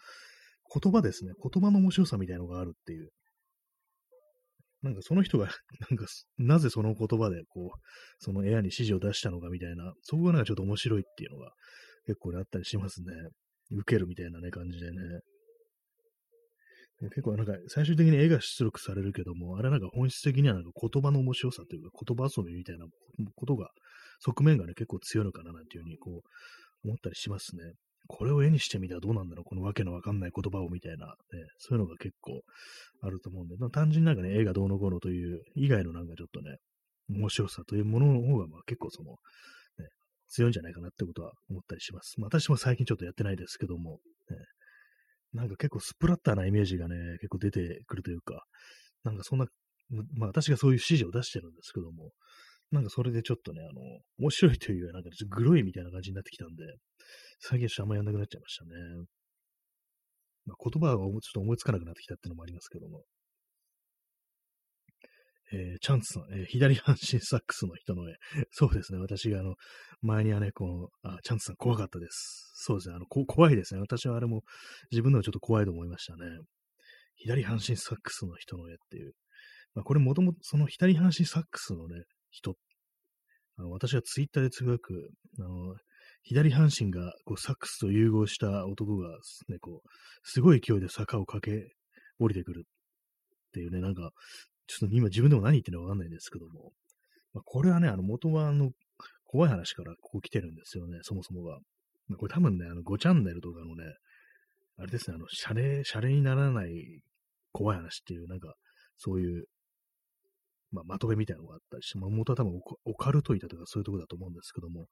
[0.81, 3.11] 言葉ですね、言葉の面白さみたいなのがあるっていう。
[4.83, 5.47] なんかその人が、
[5.91, 6.07] なんか、
[6.39, 7.79] なぜその言葉で、こう、
[8.19, 11.53] その AI に指示を出したのかみたいな、そこがなんかちょっと面白いっていうのが
[12.07, 13.13] 結構あったりしますね。
[13.71, 14.97] 受けるみたいなね、感じでね。
[17.11, 22.87] 結構なんか最終的に絵が出力されるけども、あれなんか本質的にはなんか言葉の面白さというか言葉遊びみたいな
[23.35, 23.71] ことが、
[24.21, 26.23] 側面がね、結構強いのかななんていうふうにこ
[26.85, 27.73] う思ったりしますね。
[28.09, 31.13] これを絵にしてみたらどうなんだろうこのわけのわかんない言葉をみたいな、ね、
[31.59, 32.43] そういうのが結構
[33.03, 36.57] あると思うんで、単純になんかね、絵がどうのこうのという以外のなんかちょっとね、
[37.09, 39.17] 面白さというものの方がまあ結構その、
[40.29, 42.19] 強いんじゃないかなってことは思ったりします。
[42.19, 43.99] まあ、私も最近ちょっとやってないですけども、
[44.31, 44.37] ね、
[45.35, 48.45] なんか結構スプラッターなイメージがね、結構出てくるというか、
[49.05, 49.47] なんかそんな、
[50.17, 52.13] まあ私がそういう指示を出してるんですけども、
[52.73, 53.81] なんかそれでちょっとね、あの、
[54.19, 56.65] 面白いというよりはなんかちょっとグロいみたいな感じになってきたんで、
[57.39, 58.71] 最近ちょっとあんまやんなくなっちゃいましたね。
[60.47, 63.03] まあ、言葉がちょっと思いつかなくなってきたっていうのもありますけども。
[65.55, 68.15] えー、チャンツさん、えー、左半身サックスの人の絵。
[68.53, 68.99] そうですね。
[68.99, 69.55] 私があの、
[70.01, 72.53] 前にはね、この、あ、チャンツさん怖かったです。
[72.55, 72.95] そうですね。
[72.95, 73.81] あの、こ怖いですね。
[73.81, 74.45] 私はあれも
[74.91, 76.25] 自分ではちょっと怖いと思いましたね。
[77.17, 79.13] 左半身サックスの人の絵っていう。
[79.75, 82.57] まあ、これもともとその左半身サックスのね、人、
[83.59, 85.77] あの私がツイッターでつぶやく、あの、
[86.23, 89.09] 左半身がこうサックスと融合した男が、
[89.49, 89.89] ね、こう、
[90.25, 91.75] すごい勢いで坂を駆け
[92.19, 94.11] 降りてくるっていうね、なんか、
[94.67, 96.73] ちょっと今自分でも何言ってるかわかんないんですけども、
[97.35, 98.71] まあ、これはね、あの元はあの
[99.25, 101.59] 怖い話からここ来てるんですよね、そもそもが。
[102.19, 103.85] これ多分ね、あの5チャンネルとかのね、
[104.79, 107.03] あれですね、あの、シャレ、シャレにならない
[107.53, 108.55] 怖い話っていう、なんか、
[108.97, 109.45] そういう、
[110.73, 114.87] まあ、まとめみたいなのがあったりして、まあ、元は多分オカルトイタとかそういうとこだと思うんですけども、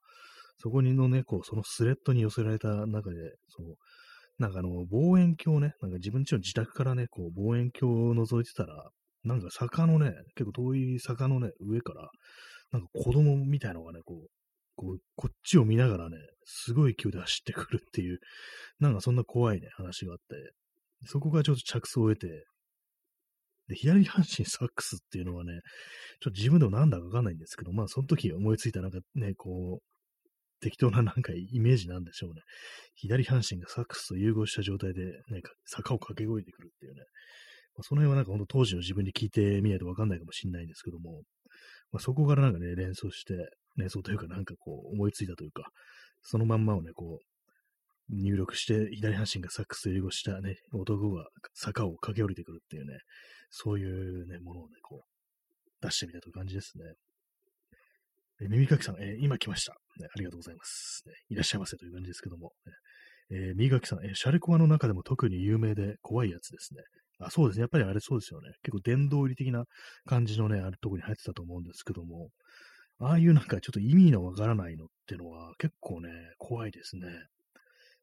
[0.57, 3.15] そこにのね、こう、そのスレッドに寄せられた中で、
[3.49, 3.75] そう、
[4.37, 8.89] なんかあの、望遠鏡ね、なんか自分ちの自宅からね、こう、望遠鏡を覗いてたら、
[9.23, 12.09] なんか坂のね、結構遠い坂のね、上から、
[12.71, 14.27] なんか子供みたいのがね、こう、
[14.75, 18.19] こうこっちを見ながらね、すごい勢いで走ってくるっていう、
[18.79, 20.51] なんかそんな怖いね、話があって、
[21.05, 22.45] そこがちょっと着想を得て、
[23.71, 25.53] で、左半身サックスっていうのはね、
[26.19, 32.41] ちょっと自分でもなんだかわかんないんですけど、まあその時思いついたなんかね、こう、適当ななんかイメージなんでしょうね。
[32.95, 36.99] 左半身がサックスと融合した状態で、ね、坂を駆け越えてくるっていうね。
[37.75, 41.21] まあ、その辺はなんか本当当時の自分に聞いてみないとわかんないかもしれないんですけども、
[41.91, 43.33] まあ、そこからなんかね、連想して、
[43.77, 45.63] 連想というかなんかこう思いついたというか、
[46.21, 47.30] そのまんまをね、こう、
[48.11, 52.99] 入力して、左半身がサックス英語したね、男が坂を駆け下りてくるっていうね、
[53.49, 56.83] そういうね、ものをね、こう、出してみたという感じですね。
[58.41, 60.07] え耳かきさん、えー、今来ました、ね。
[60.13, 61.13] ありがとうございます、ね。
[61.29, 62.53] いらっしゃいませという感じですけども。
[62.65, 62.73] ね、
[63.31, 66.81] えー、耳かきさん、えー、シャレコアの中でも特に有名で怖いやつですね。
[67.19, 67.61] あそうですね。
[67.61, 68.49] やっぱりあれそうですよね。
[68.63, 69.65] 結構殿堂入り的な
[70.05, 72.29] 感じのね、あるとこに入ってたと思うんですけども、
[72.99, 77.07] ああいうなんかちょっと意味のわからないのってのは結構ね、怖いですね。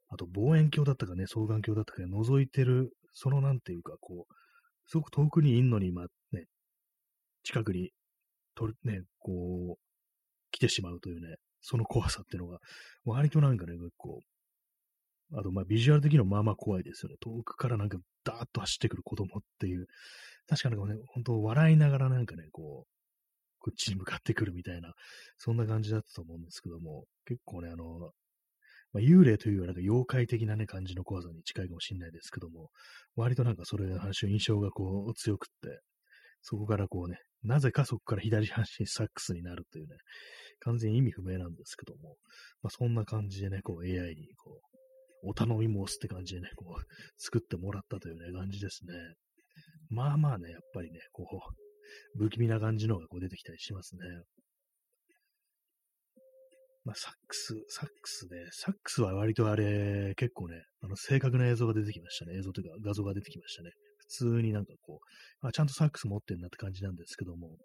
[0.09, 4.35] あと望遠鏡だったかね、双眼鏡だったかね、覗いてる、そのなんていうか、こう、
[4.87, 6.47] すごく遠くにいんのに、まあね、
[7.43, 7.91] 近くに、
[8.55, 9.79] とる、ね、こう、
[10.51, 12.59] 来てしまうというね、その怖さっていうのが、
[13.05, 14.21] 割となんかね、結構、
[15.35, 17.17] あと、まあ、ビジュアル的にもまあまあ怖いですよね。
[17.21, 19.87] 遠くからなんか、ダーッと走ってくる子供っていう。
[20.49, 22.99] 確かにね、本当笑いながらなんかね、こう、
[23.59, 24.95] こっちに向かってくるみたいな、
[25.37, 28.13] そんな感じだったと思うんですけども、結構ね、あの、
[28.93, 32.71] まあ、幽霊というよりはな妖怪的なね、感じの怖さに近いかもしれないですけども、
[33.17, 35.81] 割となんかそれの話の印象がこう強くって、
[36.43, 39.97] そこからこうね、なぜかそこから左半身サックスになるというね、
[40.61, 42.17] 完全に意味不明なんですけども、
[42.63, 46.83] まあ、そんな感じでね、こう AI にこう、お頼み申すって感じでね、こう、
[47.17, 48.95] 作ってもらったというね、感じですね。
[49.91, 54.01] まあまあね、やっぱりね、こう、不気味な感じのがこう出てきたりしますね。
[56.89, 62.39] まあ、サックス、サックスね、サックスは割とあれ、結構ね、あの、正確な映像が出てきましたね。
[62.39, 63.73] 映像というか画像が出てきましたね。
[63.99, 65.01] 普通になんかこ
[65.43, 67.59] う、あちゃんとサックス持ってんなって感じなんですけども、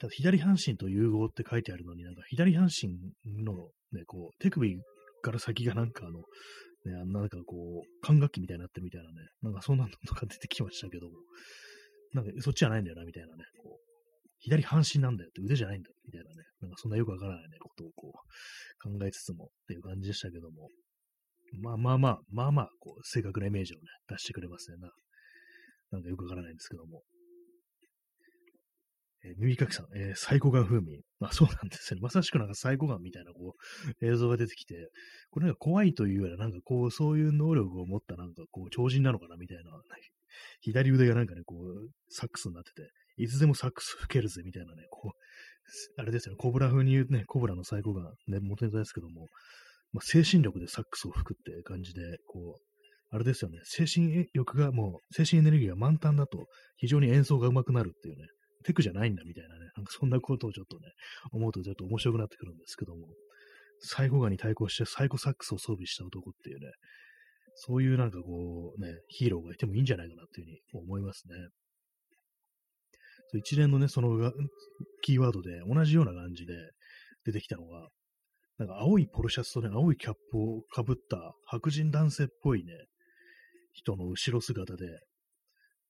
[0.00, 2.88] ただ左半身と融合って書いてあるのになんか左半身
[3.44, 3.54] の
[3.92, 4.76] ね、こう、手首
[5.22, 6.18] から先がなんかあの、
[6.92, 11.12] ね、あんななんかこう、管楽器みたいになってるみたいなね、なんかそんなのとか出てきましたけども、
[12.14, 13.78] なんかそっちじゃないんだよな、みたいなね、こ、
[14.40, 20.68] 左半身なんだよって腕じゃないんだよ、みたいなね、なんかそんなよくわからないね、ことをこう、考えつつもっていう感じでしたけども、
[21.62, 24.90] まあまあまあ、まあまあ、こう、正確なイメージをね、出してくれますねな。
[25.90, 27.02] なんかよくわからないんですけども。
[29.24, 31.02] えー、耳かきさん、えー、サイコガン風味。
[31.18, 32.02] まあそうなんですよね。
[32.02, 33.54] まさしくなんかサイコガンみたいなこ
[34.00, 34.90] う映像が出てきて、
[35.30, 39.72] これなんか怖いというよりはなんかこう、そういう能力を持ったなんかこう、超人なのかなみたいな、
[40.60, 49.26] 左腕がなんかね、こう、サックスになってて、いつでもサックス吹けるぜみたいなね、こう、あれですよね、コブラ風に言うね、コブラのサイコガン、ね、元ネタですけども、
[49.92, 52.62] まあ、精神力でサックスを吹くって感じで、こう、
[53.10, 58.26] あれですよね、精神力がもう、精神エネルギーが満タンだと、非常に演奏が上手くなるっていうね、
[58.64, 60.88] テクじゃないんだみたいなね、なんかそんなことをちょっとね、
[61.32, 63.08] 思うとちょっと面白くなってくるんですけども、
[63.80, 66.66] サイコガに対抗してサイコサックスを装備した男っていうね、
[67.54, 71.34] そういうなんかこうね、ヒーローがいてもいいんじゃないかなっていうふうに思いますね。
[73.34, 74.32] 一連のね、その
[75.02, 76.54] キーワードで同じような感じで
[77.24, 77.88] 出てきたのが、
[78.58, 82.72] なんか青いポロシャツとね、青いキャップをかぶった白人男性っぽいね、
[83.72, 84.86] 人の後ろ姿で、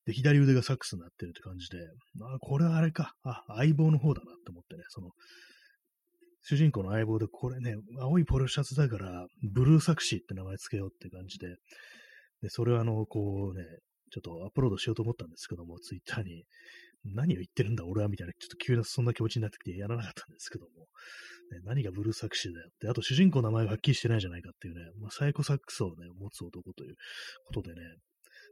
[0.06, 1.78] で、左腕がサックスになってるって感じで、
[2.22, 5.10] あ、これはあれか、あ、相棒の方だなって思ってね、その、
[6.42, 11.56] 主人公の相棒で、これね、青いポロシャツだから、ブルーサクシーって名前つけようって感じで、
[12.42, 13.64] で、それはあの、こうね、
[14.10, 16.44] ちょっとアップロードしようと思ったんですけども、ツイッターに、
[17.04, 20.70] 何を言ってるんだ俺はみたいな、ちょっと急なそんな気持ちになってきてやらなかったんですけども、
[21.52, 26.94] ね、何がブルーサクシーだよって、あと主人公の名前がはっきりしてないじゃないかっていうね、まあ、サイコサックスをね、持つ男という
[27.46, 27.80] ことでね、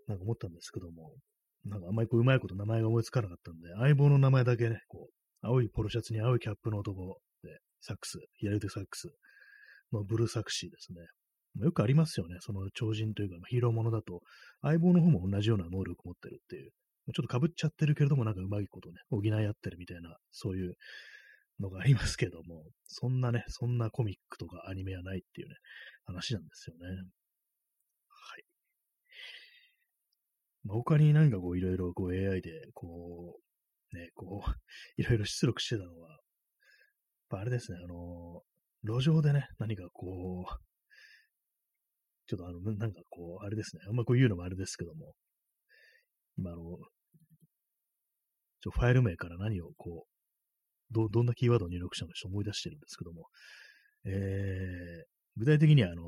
[0.06, 1.12] なんか思ったんですけども、
[1.64, 9.09] なんかあんまりこううまいこと名前が思いつかなかったんで、相棒の名前だけね、こう、青いポロシャツに青いキャップの男で、サックス、左手サックス
[9.92, 11.00] のブルーサクシーですね。
[11.64, 12.37] よくありますよね。
[12.40, 14.20] その超人というか、ヒーローものだと、
[14.62, 16.70] 相棒の方も同じような能力を持ってるっていう、
[17.14, 20.74] ちょっと被っちゃってるけれども、なんかうまいことね、補い合ってるみたいな、そういう
[21.60, 25.54] のがありますけども、そんなね、そんなコミックとかアニメはないっていうね、
[26.04, 26.86] 話なんですよね。
[28.08, 28.44] はい。
[30.64, 33.38] まあ、他になんかこういろいろこう AI でこ
[33.92, 34.50] う、ね、こう、
[35.00, 36.18] いろいろ出力してたのは、やっ
[37.28, 38.42] ぱあれですね、あの、
[38.82, 40.66] 路上でね、何かこう、
[42.26, 45.14] ちょっとあの、なんかこう、あれですね、あんまこう言うのもあれですけども、
[46.36, 46.78] 今あの、
[48.66, 53.29] ちょファイル名から何をこう、ど、どんなキーワードを入力したのか思い出してるんですけども、
[54.05, 55.05] えー、
[55.37, 56.02] 具体的にはあの、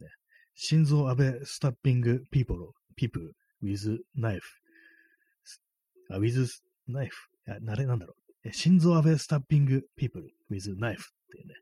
[0.00, 0.08] ね、
[0.56, 4.40] 心臓安倍スタッピングピーポロ、ピープ with knife,
[6.10, 6.48] あ、with
[6.88, 7.10] knife,
[7.46, 8.52] あ、なれなんだろう。
[8.52, 10.96] 心臓安倍スタッピングピープル with knife っ
[11.30, 11.54] ていうね、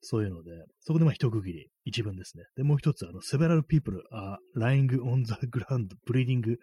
[0.00, 0.50] そういうので、
[0.80, 2.44] そこでまあ一区切り、一文ですね。
[2.56, 6.56] で、もう一つ、あの、several people are lying on the ground bleeding,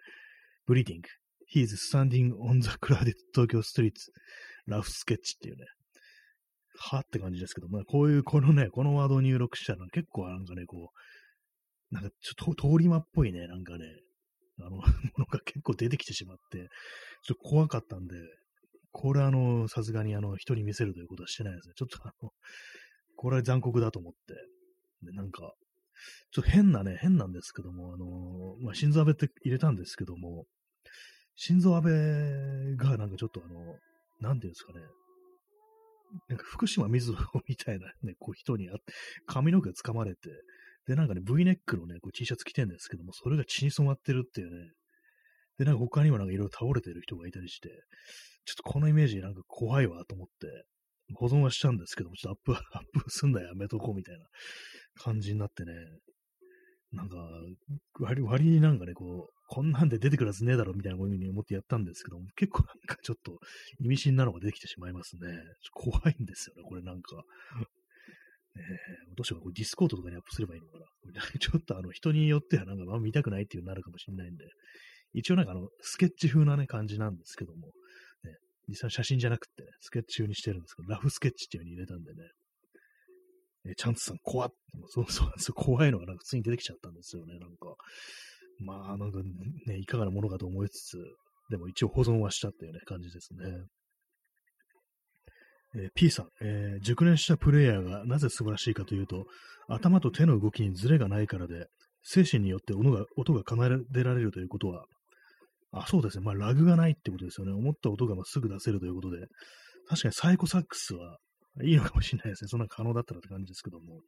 [0.68, 1.02] bleeding
[1.48, 4.10] He is standing on the crowded Tokyo streets.
[4.66, 5.64] ラフスケッチっていうね。
[6.78, 13.84] はって感じですけど、まあ、こういう、このね、このワードを入力したら結構なんかね、こう、なんかちょっと通り魔っぽいね、なんかね、
[14.60, 14.82] あの、 も
[15.18, 16.68] のが結構出てきてしまって、
[17.22, 18.16] ちょっと怖かったんで、
[18.90, 21.74] これあの、さすがにあの、人に見せるということはしてないですね。
[21.76, 22.32] ちょっとあの、
[23.16, 24.34] これは残酷だと思って、
[25.02, 25.54] でなんか、
[26.30, 30.46] ちょっと変なね、変なんですけども、あのまあ、心臓安倍って入れたんですけども、
[31.36, 31.92] 心臓安倍
[32.76, 33.76] がなんかちょっとあの、
[34.20, 34.80] なんていうんですかね、
[36.28, 38.68] なんか福島みずほみたいなね、 こう人に、
[39.26, 40.30] 髪の毛掴まれて、
[40.86, 44.70] で、なんかね、V ネックのね、こう T シャツ着てんですけども、それが血に染まってるっていうね、
[45.58, 47.68] で、なんか他にもなんかいろいろ倒れてる人がいたりして、
[48.44, 50.64] ちょっとこのイメージなんか怖いわと思って、
[51.14, 54.26] 保存はしちゃうんですけども、ちょっとアップ、アップすんだやめとこうみたいな
[54.94, 55.72] 感じになってね、
[56.96, 57.16] なんか、
[58.00, 63.38] 割割になんかね、こう、こんなんで出てくるはずねえだろみたいなふうに思ってやったんですけども、結構なんかちょっと
[63.80, 65.20] 意味深なのが出てきてしまいますね。
[65.72, 67.22] 怖いんですよね、これなんか。
[68.56, 70.86] えー、どうしようか、これディスコードとかにアップすればいいのかな。
[71.38, 74.46] ちょっとあの人によってはなんかあ見たくないっていうのになるかもしれないんで、
[75.12, 77.68] 一応なんかあの、スケッチ風なね、感じなんですけども、
[78.24, 78.36] ね、
[78.68, 82.30] 実際写真じゃなくてね、スケッチ風にしてるんですけど、ラフスケッチっていう風に入れたんでね、
[83.68, 84.50] え、チャンツさん怖っ
[84.88, 85.54] そうそうなんですよ。
[85.54, 87.74] 怖いのがなんか普通に出てきちゃったんですよね、なんか。
[88.58, 89.20] まあ、なんか
[89.66, 90.98] ね、いかがなものかと思いつつ、
[91.50, 93.44] でも一応保存はしたっていうね、感じですね。
[95.76, 99.26] えー、P さん、えー、熟練したプレイヤーがなぜ素晴らしいかというと、
[99.68, 101.66] 頭と手の動きにズレがないからで、
[102.02, 103.56] 精神によって音が音が奏
[103.90, 104.84] でられるということは、
[105.72, 106.24] あ、そうですね。
[106.24, 107.52] まあ、ラグがないってことですよね。
[107.52, 109.26] 思った音がまあすぐ出せるということで、
[109.88, 111.18] 確かにサイコサックスは
[111.62, 112.48] いいのかもしれないですね。
[112.48, 114.00] そんな可能だったらって感じですけども。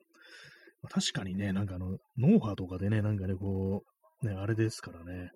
[0.83, 3.83] まあ、確かにね、なんかあの、ノウハウとかでね、なんかね、こ
[4.23, 5.31] う、ね、あれですからね、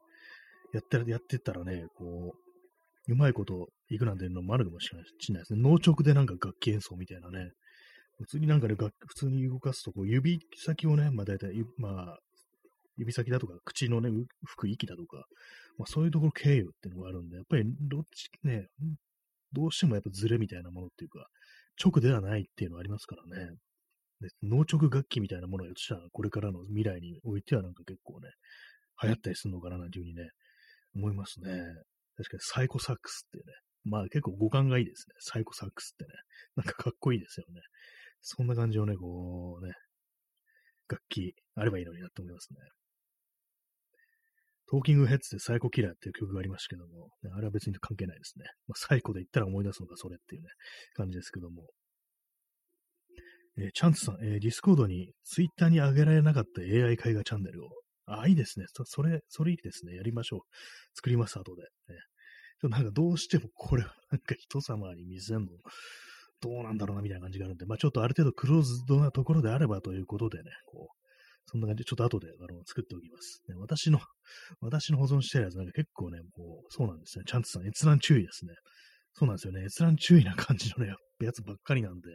[0.72, 2.34] やってやってったらね、こ
[3.08, 5.60] う、うまいこといくなんていうのもあるかもしれないですね。
[5.60, 7.50] 脳直でなんか楽器演奏みたいなね、
[8.18, 12.18] 普通になんかね、普通に動かすと、こう指先をね、まあ大体、まあ、
[12.96, 14.10] 指先だとか、口のね、
[14.44, 15.24] 吹く息だとか、
[15.78, 18.66] まあそういうところ経由っていうのがあるんで、やっぱりどっちね、
[19.52, 21.26] どうしてもやっぱズレみたいなものっていうか、
[21.82, 23.56] 直ではないっていうのはありますからね。
[24.20, 28.30] で脳直楽器みたいなものをしたら、これからの未来においてはなんか結構ね、
[29.02, 30.30] 流行ったりするのかななんていうふうにね、
[30.94, 31.50] 思いますね。
[32.16, 33.42] 確かにサイコサックスってね、
[33.84, 35.14] まあ結構五感がいいですね。
[35.18, 36.10] サイコサックスってね。
[36.56, 37.60] なんかかっこいいですよね。
[38.20, 39.72] そんな感じをね、こうね、
[40.88, 42.58] 楽器あればいいのになって思いますね。
[44.72, 48.46] トーキングヘッズでサイコキラーっていう曲がありましたけども、あれは別に関係ないですね。
[48.66, 50.48] まあ、サイコで言ったら思い出すのがそれっていうね、
[50.94, 51.64] 感じですけども。
[53.58, 57.68] えー、チャンツさん、えー、ディスコードにツイッターに上げられなかった AI 絵画チャンネルを。
[58.06, 58.64] あ、いいですね。
[58.72, 59.94] そそれ、それいいですね。
[59.94, 60.40] やりましょう。
[60.94, 61.64] 作ります、後で。
[61.64, 61.68] ね、
[62.62, 65.48] ちょなんかどうしてもこれは なんか人様に見せんの
[66.40, 71.01] どうなんだろうなみたいな感じがあるんで、まあちょっとある程度クローズドなところであればということでね、こう、
[71.46, 73.42] そんな感じでちょっと後であの作っておきます。
[73.48, 74.00] ね、私の、
[74.60, 77.24] 私の保存してるやつなんか結構ね、こう、そうなんですね。
[77.26, 78.54] ちゃんとさん、閲覧注意ですね。
[79.14, 79.64] そうなんですよね。
[79.64, 82.08] 閲覧注意な感じのね、 やつばっかりなんで、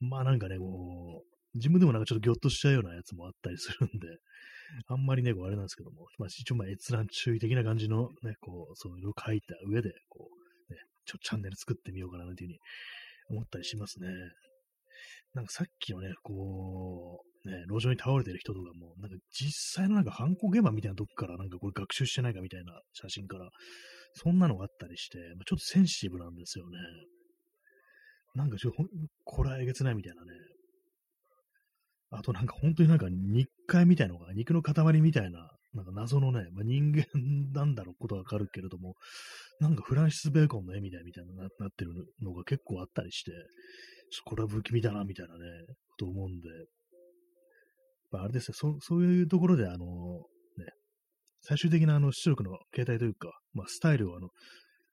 [0.00, 4.18] まあなんかね、こう、自分でもなんかちょっとギョッとしちゃうようなやつもあったりするんで、
[4.86, 12.58] あんまりね、こうあれなんですけども、まあ一応まあ閲覧注意的な感じのね、こう、そういうのを書いた上で、こう、ね、ちょ、チャンネル作ってみようかなというふうに
[13.30, 14.08] 思ったりしますね。
[15.34, 23.50] なんかさっきのね、こう、ね、路上に倒れてる人とかも、なんか実際のなんか犯行現場みたいなとこからなんかこれ学習してないかみたいな写真から、
[24.14, 26.78] そんなのがあったりして、まあ、ちょっとセンシティブなんですよね。
[28.34, 28.84] なんかちょっと、
[29.24, 30.30] これはえげつないみたいなね。
[32.10, 37.04] あとなんか本当になんか肉塊みたいなのが、肉の塊みたいな、なんか謎のね、まあ、人間
[37.52, 38.94] なんだろうことわかるけれども、
[39.60, 43.32] なんかフランシス・ベーコンの絵みたいみたいななってるのが結構あったりして、
[44.24, 45.40] これは不気味だな、みたいなね、
[45.98, 46.48] と思うんで、
[48.10, 49.86] まあ、あれですね、そそういうところで、あの、
[50.56, 50.66] ね、
[51.40, 54.28] 最終的なあの出力の形態というか、まあ、スタイルをあの、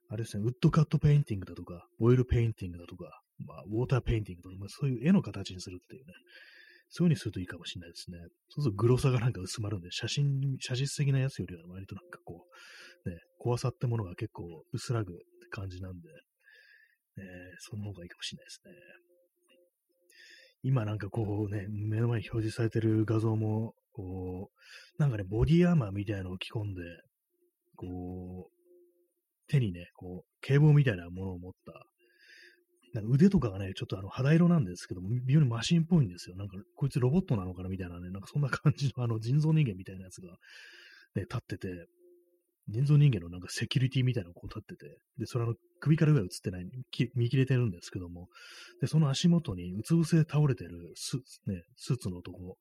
[0.09, 6.13] あれですね、 woodcut painting だとか、 oil painting だとか、まあ、 water painting とか、まあ、そういう絵の形にするっていうね、
[6.89, 8.17] そういう風にするといいかもしれないですね。
[8.49, 12.45] そうするとグロさがなんか薄まるんで、写真、写実的なやつよりは割となんかこ
[13.05, 16.09] う、ね、怖さってものが結構薄らぐって感じなんで、
[17.17, 17.23] えー、
[17.59, 19.14] その方がいいかもしれないですね。
[20.65, 24.49] 今なんかこうね、目の前に表示されてる画像も、こ
[24.97, 26.81] う、なんかね、ボディアーマーみたいなのを着込んで、
[27.75, 31.71] こう、手にね、こう、警棒みたいなものを持った、
[32.95, 36.35] なんか腕とかがね、ちょっとあの肌色なんですけども、微妙にマシンっぽいんですよ。
[36.35, 40.31] なんか、こいつロボットなのかなみたいなね、なんかそんな感じのあの人造人間みたいなやつが、
[41.13, 41.67] ね、立ってて、
[42.67, 46.65] 人造人間のなんかセキュリティみたいなのをこう立ってて、で、それあの首から上は映ってない、
[47.15, 48.27] 見切れてるんですけども、
[48.81, 52.57] で、その足元にうつ伏せで倒れてるス,、ね、スーツの男、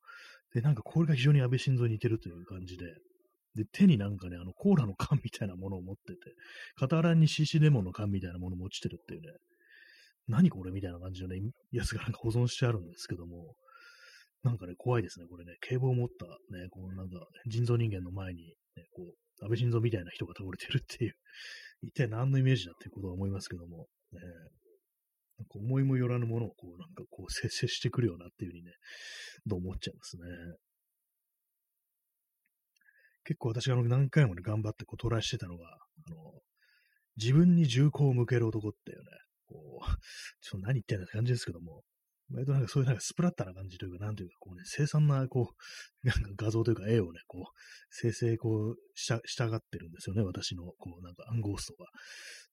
[0.55, 2.87] で、なんかこれが非常に安倍晋三に似てるという感じで、
[3.57, 6.19] で、手になんかね、あのコーラの缶みたいなものを持ってて、
[6.77, 9.29] 片腹に CC レモンの缶みたいなものを持ちてるっていうね、
[10.29, 11.41] 何これみたいな感じのね、
[11.71, 13.55] やつがなんか保存してあるんですけども、
[14.43, 16.27] なんかね、怖いですね、これね、警棒を持った
[16.57, 18.43] ね、こうなんか人造人間の前に、
[18.77, 21.17] ね、こう、安倍晋三みたいな人が倒れてるっていう、
[21.83, 24.21] 一体何のイメージだっていうことは思いますけども、ね、
[25.39, 28.73] なんか思いもよらぬものをこう、なんかこう、接してくるようなっていうふうにね、
[29.47, 30.23] どう思っちゃいますね。
[33.25, 36.43] 結構私が何回もね、頑張ってこうトライしてたのが、あの、
[37.17, 39.05] 自分に銃口を向ける男っていうね、
[39.47, 39.87] こう、
[40.41, 41.83] ちょっと何言ってんだって感じですけども、
[42.33, 47.45] 割となんかそういうなんかスプラッタな感じというか、なんというか、こうね、凄惨な、こう、 なんか画像というか絵をね、こう、
[47.91, 51.87] 生成、こう、した、したがってるんですよね、私の、こう、なんか暗号ストが。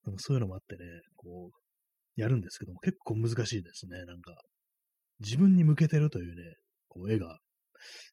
[0.04, 0.84] なんかそういうのもあってね、
[1.16, 4.36] こう、やるんですけども、結構難しいですね、なんか。
[5.20, 6.56] 自分に向けてるというね、
[6.88, 7.38] こう、絵が、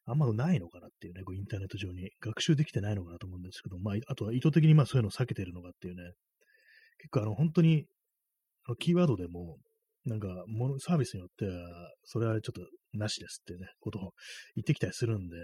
[0.06, 6.02] あんまないのかなっていうね、こうインターネット上に学習できてないのかなと思うんですけど、まあ、あとは意図的にまあそういうのを避けてるのかっていうね、
[6.98, 7.86] 結構あの、本当に、
[8.64, 9.58] あキーワードでも、
[10.06, 12.62] なんか、もの、サービスによっては、それはちょっと
[12.94, 14.12] なしですってね、ことを
[14.56, 15.36] 言ってきたりするんで、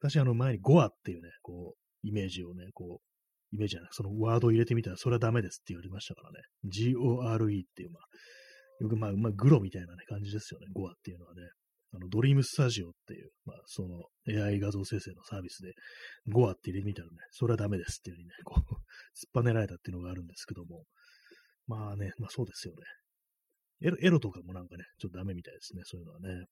[0.00, 6.38] 私、あの、前にゴアっていうね、こう、イメージをね、こう、イメージじゃない、そのワードを入れてみたら、それはダメですって言われましたからね。
[6.64, 8.02] G-O-R-E っていう、まあ、
[8.80, 11.42] よく、まあ、まあ、グロみたいな、ね、感じですよね、ゴアっていうのはね。
[11.92, 15.72] あの、ドリームスタジオっていう、まあ、その AI 画像生成のサービスで、
[16.28, 18.78] ゴアって入れてみたらね、それはダメですっていうふうにね、こう、突っ
[19.32, 20.84] ぱねられたっていうのがあるんですけども、
[21.66, 22.82] まあね、まあそうですよね。
[23.82, 26.46] エロエロとかもなんかね、ちょっとダメみたいですね、そういうのはね。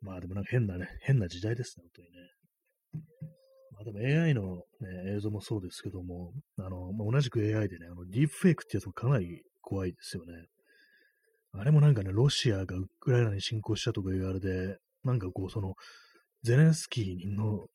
[0.00, 3.28] まあでもなんか変なね、変な時代ですね、本当にね。
[3.72, 10.32] まあでも AI の、ね、映像もそうですけども、あの、まあ、同じく AI でね、あの、ディープフェイクってやつもかなり怖いですよね。
[11.52, 15.74] あれもなんかね、ロシアがウクライナに侵攻したとかいうあれで、なんかこう、その、
[16.42, 17.66] ゼレンスキーの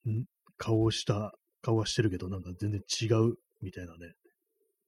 [0.58, 4.14] 顔をした、顔はしてるけど、なんか全然違うみたいなね、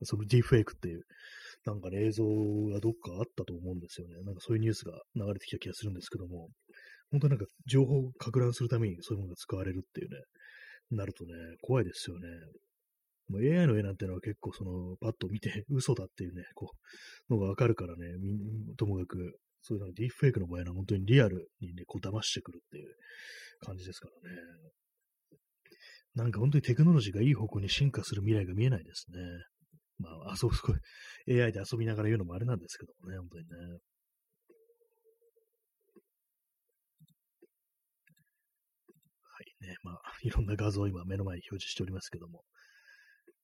[0.03, 1.03] そのディープフェイクっていう、
[1.65, 2.23] なんか、ね、映像
[2.71, 4.15] がどっかあったと思うんですよね。
[4.23, 6.49] なんかそういうニュースが流れてきた気がするんですけども、
[7.11, 10.17] 本当なんか情報を拡乱するためにそういうものが使われるっていうね、
[10.91, 12.27] なるとね、怖いですよね。
[13.27, 16.71] もう AI の絵なんてのは結構その、パッと見て 嘘だっていうね、こ
[17.29, 18.05] う、のがわかるからね、
[18.77, 22.95] ともかく、そういうのディープフェイクの場合は本当にリアルにね、こう騙してくるっていう
[23.61, 24.37] 感じですからね。
[26.13, 29.19] なんか本当にテクノロジーがいい方向に進化する未来が見えないですね。
[29.99, 30.53] まあ、あそこ、
[31.29, 33.49] AI で遊びながら言うのもあれなんですけどもね、本当にね。
[39.23, 42.43] はいね、まあ、いろんな画像を今目の前に表示しておりますけども。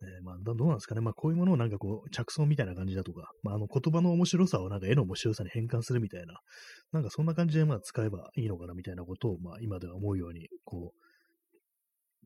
[0.02, 1.02] ね、まあ、どうなんですかね。
[1.02, 6.40] まあ、こういうものをなんかこう、着想みたいな感じだとか、まあ、あの、言葉の面白さをなんか絵の面白さに変換するみたいな、
[6.92, 10.94] なんかそんな感じでまあ、使えばいいのかなみたいなことを、まあ、今では思うように、こ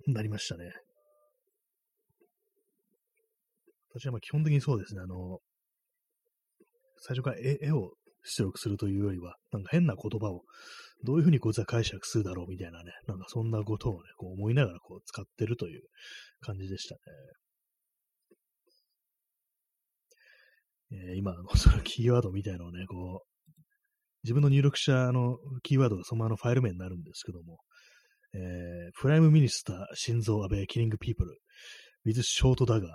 [0.07, 0.71] う、なりましたね。
[3.97, 5.39] 私はまあ基本的にそうですね、あの、
[6.97, 7.93] 最初から絵を
[8.23, 10.41] 出力するというよりは、なんか変な言葉を
[11.03, 15.83] どういうふうにこいつは解釈するだろうみたいなね、なんかそんなことをね、こう思いながらこう使ってるという
[16.41, 16.99] 感じでしたね。
[20.91, 23.51] えー、今、の、 そのキーワードみたいのをね、こう、
[24.23, 27.59] 自分の入力者のキーワードがそのままのファイル名になるんですけども、
[28.33, 31.37] えー、 Prime Minister、Shinzo Abe、killing people、
[32.05, 32.89] with short dagger,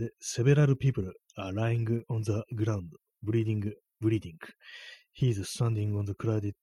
[0.00, 2.88] で、several people are lying on the ground,
[3.22, 4.38] bleeding, bleeding.
[5.12, 6.54] He is standing on the crowded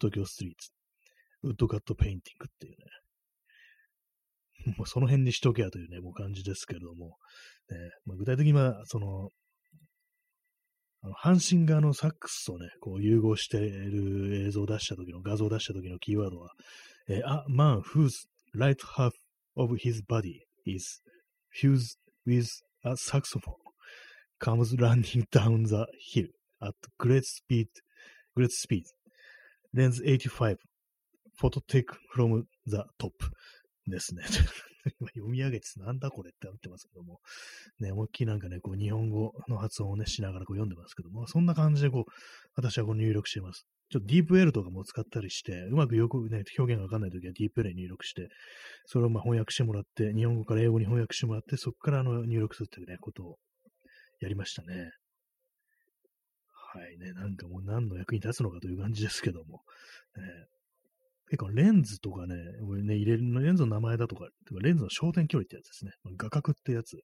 [0.00, 0.72] Tokyo streets.
[1.44, 2.78] woodcut painting っていうね。
[4.76, 7.16] もうその辺にしとけやというね、もう感じですけれども、
[7.70, 9.30] ねまあ、具体的には、その、
[11.02, 16.50] あの阪神側のサックスとね、こう融合している映像を出した時の、画像を出した時のキーワードは、
[17.08, 19.10] えー、a man whose right half
[19.56, 21.02] of his body is
[21.50, 22.46] fused with
[22.84, 23.54] a saxophone
[24.40, 26.26] comes running down the hill
[26.62, 27.68] at great speed,
[28.36, 28.84] great speed.
[29.74, 30.58] Lens 85,
[31.34, 33.14] photo take from the top
[33.86, 34.22] ですね。
[35.14, 37.20] 読み上げてなんだこれってなってますけども、
[37.78, 42.12] ね、思いっきりなんかね、こう日本語の発音をね、しながらこう読んでますけども、そんな感じでこう、
[42.54, 43.66] 私はこう入力しています。
[43.90, 48.28] ちょっとディープ L とかも使ったりして、うまくよくね、表現がわかんないときはディープ L に入力して、
[48.86, 53.38] それをまあ翻訳してもらって、日本語から英語に翻訳してもらって、そこからあの入力するというね、ことを
[54.20, 54.90] やりましたね。
[56.74, 59.60] はいね、なんかもう何の役に立つのかという感じですけども、
[60.16, 60.22] ね、
[61.32, 62.34] 結構レンズとかね、
[62.68, 64.26] 俺ね入れる、レンズの名前だとか、
[64.60, 65.92] レンズの焦点距離ってやつですね。
[66.18, 66.98] 画角ってやつ。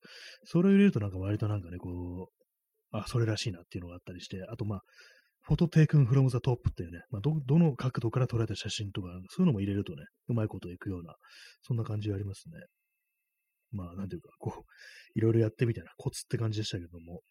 [0.45, 4.81] それを入れるとなんか割となんかね、こう、あ、それらしいなっていうのがあったりして、あとまあ、
[5.41, 11.14] フォトテイクンフロムザトップっていうね、まあ、ど、どの角度から撮られた写真とか、そういうのも入れるとね、うまいこといくような、
[11.62, 12.61] そんな感じがありますね。
[13.72, 14.62] まあ、なんていうか、こう、
[15.14, 17.22] いろいろやってみたいなコツって感じでしたけども。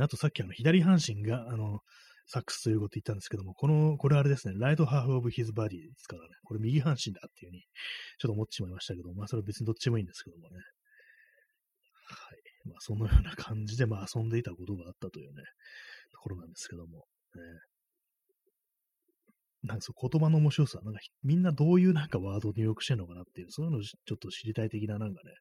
[0.00, 1.80] あとさっきあの、左半身が、あの、
[2.26, 7.62] サックスということ言ったんですけども、この、これあれですね、ライトハーフオブヒズバディですからね、これ右半身だっていうふうに、
[8.18, 10.56] ちょっと思ってしまいましたけど、まあそれは別にどっちもいいんですけどもね。
[12.06, 12.68] はい。
[12.68, 15.42] まあそのような感じで、まあ遊んでいたことがあったというね、
[16.12, 17.04] ところなんですけども、
[17.34, 17.42] ね、
[19.64, 25.32] なんかそう言葉の面白さ、なんかみんなどういうなんかワードを入力してるのかなっていう、そういうのをちょっと知りたい的ななんかね、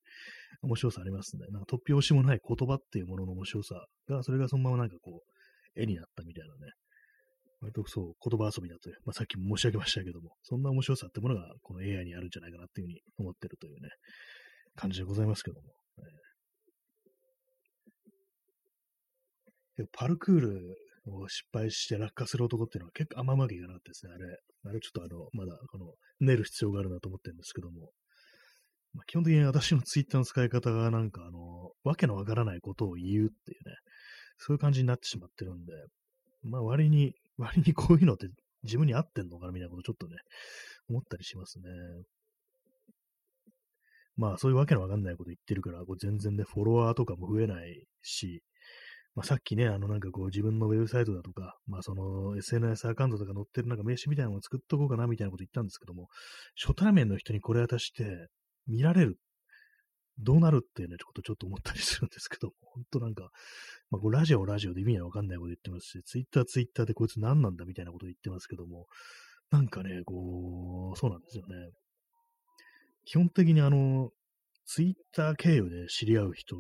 [0.61, 1.45] 面白さありますね。
[1.51, 5.32] なんか突拍子もない言葉っていうものの面白さが、それがそのままなんかこう、
[5.75, 6.73] 絵になったみたいなね、
[7.61, 13.89] 割とそう、言葉遊びだという、まあ、さっきも申し上げましたけども、そんな面白さってものがこの AI にあるんじゃないかなっていうふうに思ってるというね、
[14.75, 15.67] 感じでございますけども。
[19.91, 24.37] パルクールを失敗して落下する男っていうのは結構あんまうまくいかなかったですね、あれ。
[24.69, 27.91] あれちょっとあの、まだこの、練る必要があるなと思ってるんですけども。
[28.93, 33.75] まあ、基本的に私のツイッターの使い方がなんかあの、わけのわからないことを言うっていうね、
[34.37, 35.73] そういう感じになってしまってるんで、
[36.43, 38.29] まあ割に、 割にこういうのって
[38.63, 40.17] 自分に合ってんのかなみたいなことちょっとね、
[40.87, 41.69] 思ったりしますね。
[44.15, 48.43] まあそういうわけのわかんないこと言ってるから、こう全然ね、フォロワーとかも増えないし、
[49.15, 56.07] まあ、さっきね、あのなんかこう自分のウェブサイトだとか、まあその SNS アカウントとか載ってるなんか名刺みたいなのを作っとこうかなみたいなこと言ったんですけども、
[56.55, 58.27] 初対面の人にこれ渡して
[58.67, 59.17] 見られる、
[60.19, 63.31] どうなるっていうね、ちょっとちょっと思ったりするんですけども、 本当なんか、
[63.89, 68.87] まあこうラジオラジオで意味はわかんないこと言ってますし、ツイッターツイッターでこいつ何なんだみたいなこと言ってますけども、
[69.51, 71.71] なんかね、こう、そうなんですよね。
[73.05, 74.11] 基本的にあの、
[74.65, 76.55] ツイッター経由で知り合う人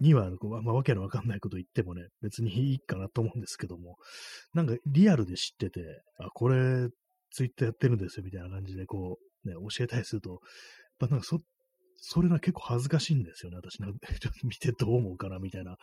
[0.00, 0.30] には、
[0.62, 3.96] まあ、わけのわかんないこと言ってもね、別にいいかなと思うんですけども、
[4.54, 6.88] なんかリアルで知ってて、あ、これ、
[7.30, 10.38] ツイッターやってるんですよ、みたいな感じで、こう、ね、教えたりすると、やっ
[10.98, 11.40] ぱなんかそ、
[11.98, 13.80] それが結構恥ずかしいんですよね、私。
[13.80, 15.76] なんか ちょっと見てどう思うかな、みたいな、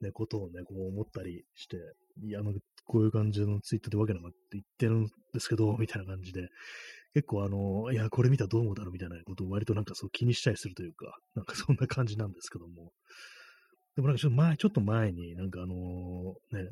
[0.00, 1.76] ね、ことをね、こう思ったりして、
[2.22, 2.54] いや、あの、
[2.84, 6.48] こういう感じのツイッターでわけなくって言ってるんですけど、みたいな感じで、
[7.14, 12.92] 結構あの、いや、これ見たらどう思うだろうみたいなことを割となんかそう気にしたりするというか、なんかそんな感じなんですけども、
[13.96, 16.70] でもなんかちょっと前、ちょっと前に、なんかあのー、ね、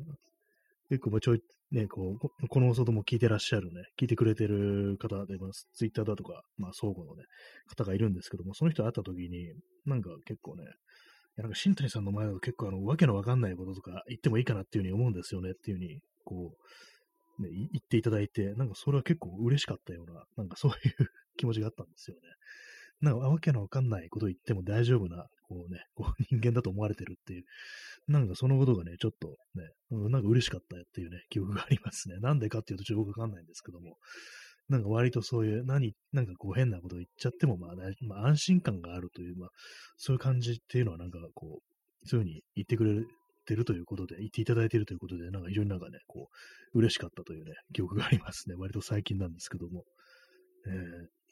[0.89, 1.41] 結構ちょい、
[1.75, 7.23] ね、こう、この放送も聞いてらっしゃるね、聞いてくれてる方で、まあ、ツイッターだとか、まあ、相互のね、
[7.67, 9.53] 方がいるんですけども、その人会った時に、
[9.85, 10.63] なんか結構ね、
[11.35, 16.53] なんか新谷さんの前だと結構あの、わけのわかんないこととか言ってもいいかなっていうふうに思うんですよねっていうふうに、こ
[17.39, 20.77] う、ね、言っていただいて、なんかそれは結構嬉しかったような、なんかそういう
[21.35, 22.21] 気持ちがあったんですよね。
[23.01, 27.43] なんかわけのわかんないこと言っても大丈夫なこうね、こう人間だと思われてるっていう、
[28.07, 29.69] なんかそのことがね、ちょっとね、
[30.09, 32.17] なんか嬉しかったっていうね、記憶がありますね。
[32.19, 33.97] なんでかっていうとちょっと僕わかんないんですけども、
[34.67, 39.49] なんか割とそういう、何、なんかこう変なこと言っちゃっても、まあ、ね、まあ、安心感があるという、まあ、
[39.97, 43.03] そういう感じっていうのはなんかこう、そういうふうに言ってくれ
[43.45, 46.29] てるということで、言っていただいているということで、なんか非常になんかね、こ
[46.73, 48.55] う、嬉しかったというね、記憶がありますね。
[48.55, 49.83] 割と最近なんですけども。
[50.67, 51.24] えー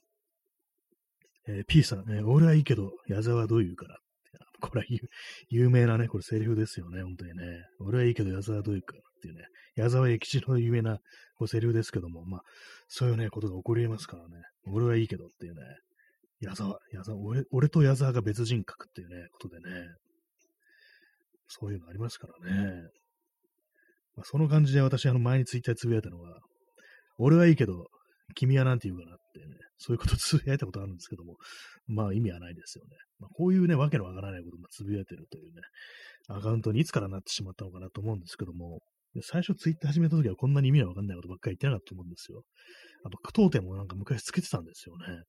[1.48, 3.98] えー、P さん、えー、俺はいいけど、矢沢はどう言うから。
[4.62, 4.88] これは
[5.50, 7.66] 有名なね、これセリフですよね、本当にね。
[7.80, 9.46] 俺はいいけど、矢沢はどう言うからっていうね。
[9.76, 11.00] 矢沢永吉の有名な
[11.36, 12.42] こうセリフですけども、まあ、
[12.88, 14.44] そういうね、ことが起こり得ますからね。
[14.66, 15.62] 俺はいいけどっていうね。
[16.40, 19.88] 矢沢、矢沢、俺俺と矢沢が別人格っていうね、ことでね。
[21.48, 22.90] そういうのありますからね。
[24.16, 26.40] まあ、その感じで私、あの、前にツイッターつぶやいたのは、
[27.18, 27.88] 俺はいいけど、
[28.36, 29.46] 君はなんて言うかなってね、
[29.78, 31.36] そういうことつぶやいたことあるんですけども、
[31.88, 32.96] まあ意味はないですよね。
[33.20, 35.62] まあ、こういうね、わけのわからないこともつぶやいてるというね、
[36.30, 38.80] アカウントにいつからなってしまったのかなと思うんですけども、
[39.22, 42.42] 最初ツイッター始めた時はこんなに意味のわかんないことばっかり言ってなかったと思うんですよ。
[43.06, 45.24] あと、句読点もなんか昔つけてたんですよね。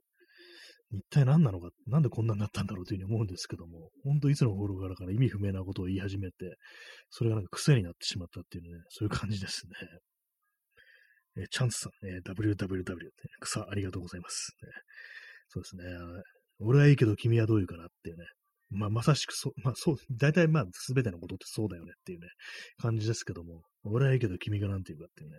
[0.92, 6.56] 一体何なのか、なんでこんなになったんだろうというふうに思うんですけども、本当いつの頃からから意味不明なことを言い始めて、
[7.10, 9.72] それがなんか癖になってしまったっていうね、そういう感じですね。
[11.36, 12.92] えチャンスさん、え www って、
[13.40, 14.70] 草ありがとうございます、ね。
[15.48, 15.84] そうですね。
[16.60, 18.24] 俺はいいけど君はどういうかなっていうね。
[18.70, 22.28] まあ、まさしくそう、まあそう、大体まあ、すべてのことってそうだよねっていうね、
[22.78, 25.36] 感じですけども、俺はいいけど君がなんていうかっていうね、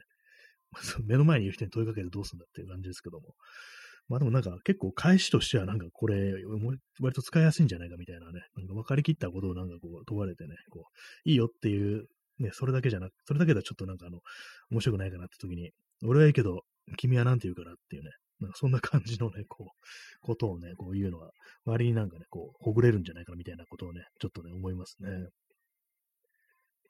[0.71, 3.33] まあ、目の前にいる人に問いかけてどうすんだっていう感じですけども、
[4.07, 6.33] まあでもなんか結構返しとしてはなんかこれ、
[7.01, 10.85] 割と使いやすいんじゃないかみたいなね、なんか分かりきったことをなんかこう問われてね、こ
[11.25, 12.05] う、いいよっていう、
[12.39, 14.19] ね、それだけじゃなく、それだけではちょっとなんかあの、
[14.69, 15.71] 面白くないかなって時に、
[16.03, 16.61] 俺はいいけど、
[16.97, 18.09] 君は何て言うからっていうね、
[18.41, 21.31] なんかそんな感じのね、こう、ことをね、こう言うのは、
[21.65, 25.09] 割になんかね、こう、ほぐれるんじゃないかなみたいなことをね、ちょっとね、思いますね。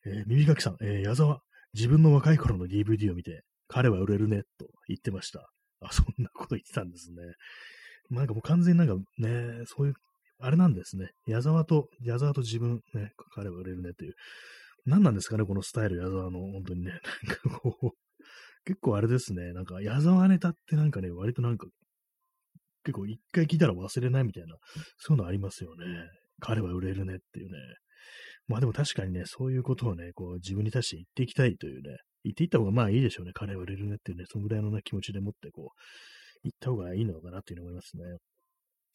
[0.08, 1.40] えー、耳かきさん、えー、矢沢、
[1.74, 5.50] 自分の若い頃の DVD を見て、彼は売れるね、と言ってました。
[5.82, 7.16] あ、そんなこと言ってたんですね。
[8.10, 9.94] なんかもう完全になんかね、そういう、
[10.40, 11.10] あれなんですね。
[11.28, 14.14] 矢沢と、矢沢と自分、ね、彼は売れるねっていう。
[14.86, 16.92] 何なんですかね、このスタイル、矢沢の、本当にね。
[17.24, 17.92] なんかこう、
[18.66, 21.68] 結構あれですね、なんか矢沢ネタってなんかね、割となんか、
[22.84, 24.56] 結構一回聞いたら忘れないみたいな、
[24.98, 25.86] そういうのありますよね。
[26.40, 27.58] 彼は売れるねっていうね。
[28.48, 33.32] まあでも確かにね、そういうことをね、こう自分に対して言っていきたいというね、言っていった方がまあいいでしょうね。
[33.34, 35.80] 彼は売れるねっていうね、そのぐらいの、ね、気持ちでもってこう、
[36.44, 38.04] 言った方がいいのかなっていうの思いますね。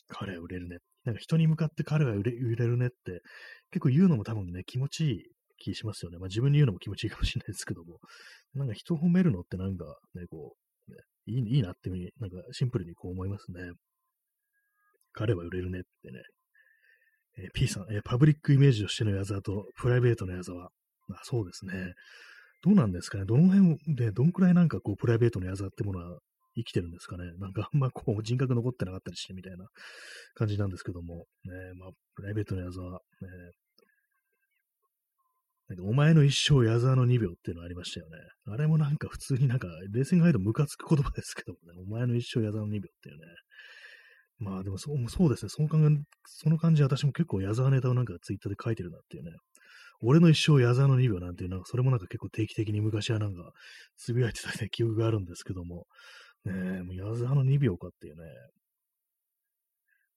[0.08, 0.78] 彼は売れるね。
[1.04, 3.22] なんか人に向かって彼は売れ売れるねって
[3.70, 5.22] 結構言うのも多分ね、気持ちいい
[5.58, 6.18] 気しますよね。
[6.18, 7.98] まあ自分に言うのも気持ちいいかもしれないですけども、
[8.54, 9.84] なんか人を褒めるのってなんか
[10.14, 10.54] ね、こ
[10.88, 13.72] う、ね、いいいいなって、なんかシンプルにこう思いますね。
[15.12, 16.20] 彼は売れるねってね。
[17.38, 20.66] えー、P さん、えー、パブリックイメージとしての矢沢とプライベートの矢沢。
[20.66, 20.70] あ
[21.22, 21.94] そうですね。
[22.62, 23.24] どうなんですかね。
[23.24, 26.18] どの辺で、どんくらいなんかこう、プライベートの矢沢ってものは
[26.56, 27.24] 生きてるんですかね。
[27.38, 29.66] なんかあんまこう、人格残ってなかったりしてみたいな
[30.34, 31.26] 感じなんですけども。
[31.44, 32.98] ね、まあ、プライベートの矢沢、ね、
[35.70, 38.16] なんかお前の一生矢沢の2秒っていうのありましたよね。
[38.48, 43.22] あれもなんか普通になんか、冷静に考えるとムカつく言葉ですけどもね、お前の一生矢沢の2秒っていうね。
[44.40, 49.30] まあでもそうそうですね、その感じ、その感じ私も結構矢沢ネタをなんかツイッターで書いてるなっていうね、
[50.02, 53.52] 俺の一生矢沢の2秒なんていう、なんかそれもなんか結構定期的に昔はなんか、
[53.96, 55.86] つぶやいてた、ね、記憶があるんですけども、
[56.46, 58.24] ねえ、もう矢沢の2秒かっていうね。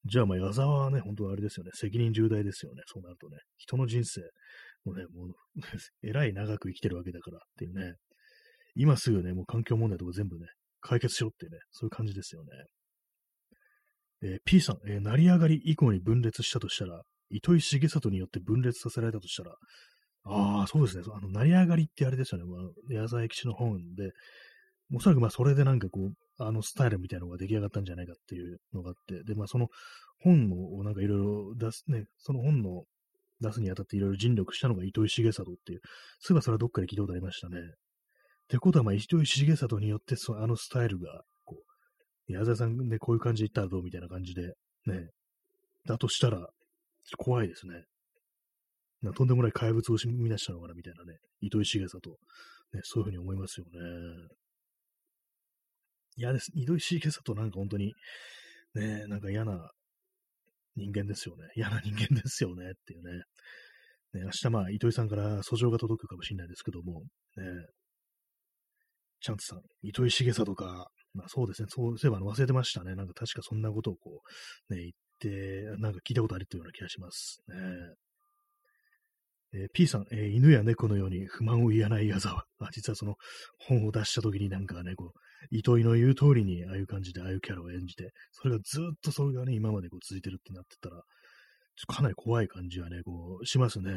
[0.06, 3.38] じゃあまあ矢沢はね、本当はあれですよね、責任重大ですよね、そうなるとね。
[3.58, 4.22] 人の人生、
[4.86, 5.34] もうね、もう、
[6.03, 7.95] えらい長く生きてるわけだからっていうね。
[8.75, 10.47] 今すぐね、もう環境問題とか全部ね、
[10.81, 12.49] 解決しろっていうね、そういう感じですよね。
[14.23, 19.55] えー、P さん、えー、成り上がり以降に分裂したとしたら、糸井重里によって分裂させられたとしたら、
[20.25, 21.03] ああ、そうですね。
[21.13, 22.45] あの、成り上がりってあれですよね。
[22.45, 24.11] まあ、矢沢永吉の本で、
[24.93, 29.67] おそらくまあ、それでなんかこう、あのスタイルみたいなのが出来上がったんじゃないかっていうのがあって、で、まあ、その
[30.19, 32.84] 本をなんかいろいろ出す、ね、その本の
[33.43, 35.81] 出すにあたっていろいろ尽力したのが糸井重里っていう、
[36.19, 37.59] すぐそれはどっかで聞いたことありましたね。
[37.59, 37.61] っ
[38.47, 41.57] てことは、まあ、糸井重里によってその、あのスタイルが、こ
[42.29, 44.53] う、矢沢さんでこういう感じで言ったらどうみたいな感じで、
[44.85, 45.09] ね、
[45.85, 46.47] だとしたら、
[47.17, 47.83] 怖いですね。
[49.01, 52.09] なとんでもない怪物を生み出したのかな、みたいなね、糸井重里、
[52.73, 53.79] ね、そういうふうに思いますよね。
[56.15, 56.51] 嫌です。
[56.55, 57.93] 糸井重里なんか本当に、
[58.75, 59.71] ね、なんか嫌な
[60.76, 61.47] 人間ですよね。
[61.55, 63.24] 嫌な人間ですよねっていうね。
[64.13, 67.01] ね明日まあ、糸井さんから訴状が届くかもしれないですけども、
[67.36, 67.45] ね、
[69.21, 72.95] チャンツさん、糸井重里か、まあそうですね、そうすれば忘れてましたね。
[72.95, 74.21] なんか確かそんなことをこ
[74.69, 77.55] う、ね、言って、なんか聞いたことあるというような気がしますね。
[79.53, 82.45] えー、P さん、えー、犬や猫のように不満を言わない矢沢。
[82.59, 83.15] あ実はその
[83.59, 85.19] 本を出した時になんかね、こう、
[85.51, 91.01] 糸井の言う通りにああいう感じでああいうキャラを演じて、それがずっとそれがね、今までこう続いてるってなってたら、
[91.75, 93.91] ちょかなり怖い感じはね、こう、しますね。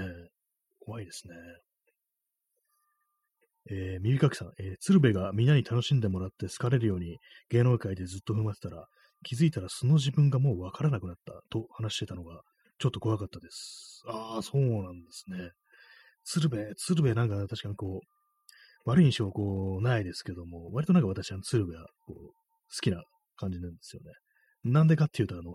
[0.80, 1.34] 怖いですね。
[3.68, 7.18] えー、耳かきさん、えー、鶴瓶がみんなに楽しんでもらって好かれるように
[7.50, 8.86] 芸能界でずっと踏まってたら、
[9.24, 12.42] 気づいたら素の自分がもうわからなくなったと話してたのが、
[12.78, 14.02] ちょっと怖かったです。
[14.06, 15.50] ああ、そうなんですね。
[16.24, 18.15] 鶴瓶、鶴瓶なんか確かにこう、
[18.86, 22.32] 悪い印象はこう、ないですけども、割となんか私は鶴瓶はこう、好
[22.80, 23.02] きな
[23.36, 24.12] 感じなんですよね。
[24.64, 25.54] なんでかっていうと、あの、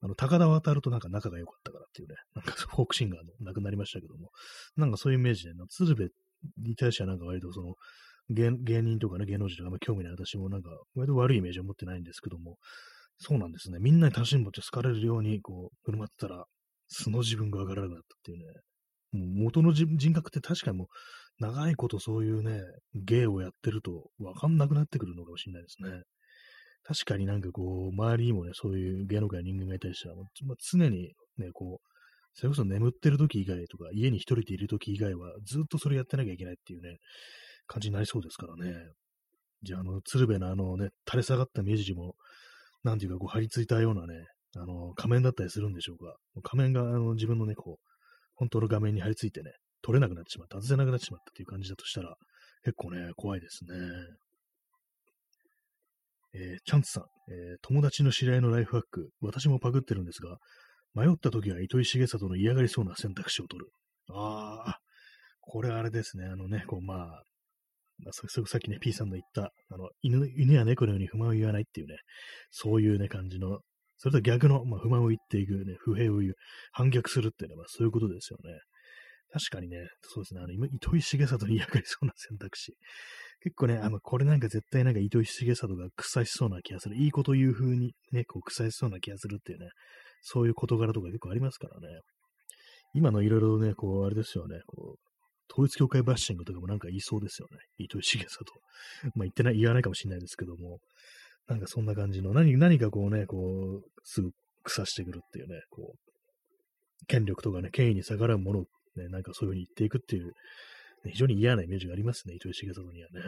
[0.00, 4.30] あの、高田渡るとなんか仲が良かったからっていうね、なんかフォークシンガーの亡くなりましたけども、
[4.76, 6.08] なんかそういうイメージで、鶴瓶
[6.58, 7.74] に対してはなんか割とその、
[8.28, 12.58] 芸人とかね、芸能人とかあま興味ない私もなんか、割と悪いイメージを持ってないんですけども、
[13.18, 13.78] そうなんですね。
[13.80, 16.44] みんなに楽しんぼって好かれるように、こう、振る舞ってたら、
[16.88, 18.44] 素の自分が上がらなくなったっていうね。
[19.12, 20.86] もう元の人格って確かにもう、
[21.38, 22.60] 長いことそういうね、
[22.94, 26.02] 芸をやってると分かんなくなってくるのかもしれないですね。
[26.84, 31.92] 確かになんかこう、周りにもね、そういう芸能界の人間がいたりしたら、まあ、常にね、こう、
[32.34, 36.98] それこそ眠ってる時以外とか、家に一人でいる時以外は、ずっとそれやってなきゃいけないっていうね、
[37.66, 38.74] 感じになりそうですからね。
[39.62, 42.16] じゃあ、あの、鶴瓶のあのね、垂れ下がった目尻も、
[42.82, 44.26] なんていうか、こう、張り付いたようなね、
[44.56, 46.16] あの、仮面だったりするんでしょうか。
[46.42, 47.86] 仮面が、あの、自分のね、こう、
[48.34, 49.52] 本当の画面に張り付いてね、
[49.82, 52.14] 取れなくなってしまった、外せなくなってしまったっていう感じだとしたら、
[52.64, 53.70] 結構ね、怖いですね。
[56.34, 60.38] えー、チャンツさん、えー、友達の知り合いのライフハック、私もパクってるんですが、
[60.94, 63.70] 迷った時は糸井重里の嫌がりそうな選択肢を取る。
[64.10, 64.78] ああ、
[65.40, 66.26] これあれですね。
[66.26, 67.22] あのね、こう、まあ、
[68.12, 71.96] さっきね、P さんの言った、あの、犬、犬や猫のように不満を言わないっていうね、
[72.50, 73.60] そういうね、感じの、
[73.98, 76.34] それと逆の、まあ、不満を言っていく、ね、不平を言う、
[76.72, 78.58] 反逆するっていうのは、そういうことですよね。
[79.32, 82.74] 確かにね、そうですね、あの、糸井重里に嫌がりそうな選択肢。
[83.42, 86.96] 結構ね、あの、これなんか絶対なんか糸井重里が臭しそうな気がする。
[86.96, 89.70] いいこと言う風にね、こう、臭しそうな気がするっていうね、
[90.20, 92.00] そういう事柄とか結構ありますからね。
[92.94, 97.58] 今のいろいろね、こう、あれですよね、こう、統一教会バッシングとかもなんか言いそうですよね。
[97.78, 98.52] 糸井重里。
[99.16, 100.80] まあ言ってない、言わないかもしれないですけども、
[101.48, 104.30] なんかそんな感じの、何何かこうね、こう、すぐ
[104.62, 108.64] 腐してくるっていうね、こう、権力とかね、権威に逆らうものを
[108.96, 110.32] ね、なんかそういうふうに言っていくっていう、
[111.10, 113.20] 非常に嫌なイメージがありますね、糸井重里にはね。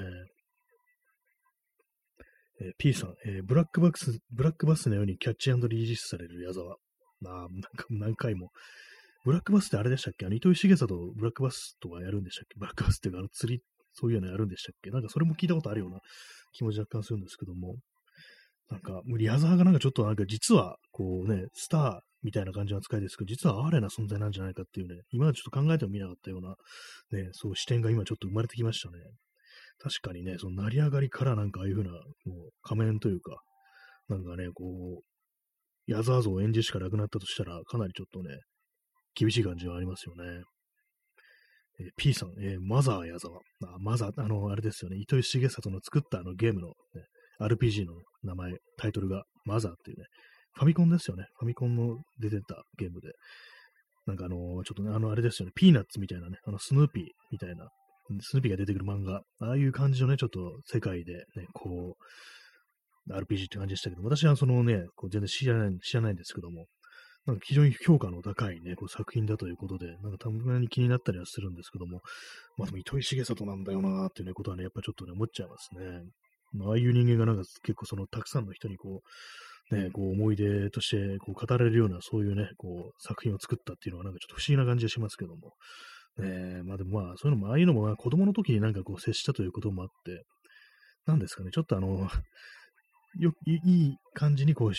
[2.60, 6.76] えー、P さん、えー、ブラックバックス、ブラックバスのようにキャッチリリースされる矢沢。
[7.20, 7.58] まあ、なんか
[7.90, 8.50] 何回も。
[9.24, 10.26] ブラックバスってあれでしたっけ？
[10.26, 12.58] あの、糸井重里ブラックバスとかやるんでしたっけ？
[12.58, 13.62] ブラックバスっていうか、あの釣り、
[13.94, 14.90] そういうのやるんでしたっけ？
[14.90, 15.98] なんかそれも聞いたことあるような
[16.52, 17.76] 気持ち若干するんですけども。
[18.70, 26.56] なんか、矢沢がなんかちょっとなんか実は、こうね、スターみたいな感じの扱いですけど、実は哀れな存在なんじゃないかっていうね、今までちょっと考えてもみなかったような、
[27.18, 28.98] ね、そう視点が今ちょっと生まれてきましたね。
[29.78, 32.02] 確かにね、その成り上がりからなんかああいうふうな、もう
[32.62, 33.42] 仮面というか、
[34.08, 38.40] なんかね、こう、矢沢像を演じるしかなくなったとしたら、かなりちょっとね、
[39.14, 40.42] 厳しい感じはありますよね。
[41.80, 43.36] えー、P さん、えー、マザー矢沢。
[43.36, 43.40] あ、
[43.80, 46.74] マザー、あの、あれですよね、糸井重里の作ったあのゲームの、ね、
[47.40, 50.06] RPG の名前、タイトルがマザーっていうね、
[50.54, 51.26] ファミコンですよね。
[51.38, 53.12] ファミコンの出てたゲームで。
[54.06, 57.68] なんかあの、ちょっとね、あの、あれですよね、ピーナッツみたいなね、あの、スヌーピーみたいな、
[58.20, 66.66] スヌーピーが出てくる漫画、ああいう感じのね、ちょっと世界でね、こう、RPG って感じでしたけど、私はそのね、こう全然知らない、知らないんですけども、
[67.26, 72.02] なんか非常に評価の高いね、こう作品だということで、なんかたまに気になったりはするんですけども、
[72.58, 76.02] まあでも糸井重里なんだよなーっていうね、ことはね、やっぱちょっとね、思っちゃいますね。
[76.52, 79.08] まあ、ああいう人間がなんか結構そのたくさんの人にこう、
[79.70, 85.52] ね、こう思い出としてこう語られるようなそういうね、こう作品を作ったっていうのはなんかちょっと不思議な感じがしますけども。
[86.16, 90.24] ね、まあでもまあそういうのも、ああいうのも子供の時になんかこう接したということもあって、
[91.06, 92.08] なんですかね、ちょっとあの、
[93.18, 94.72] よいい感じにこう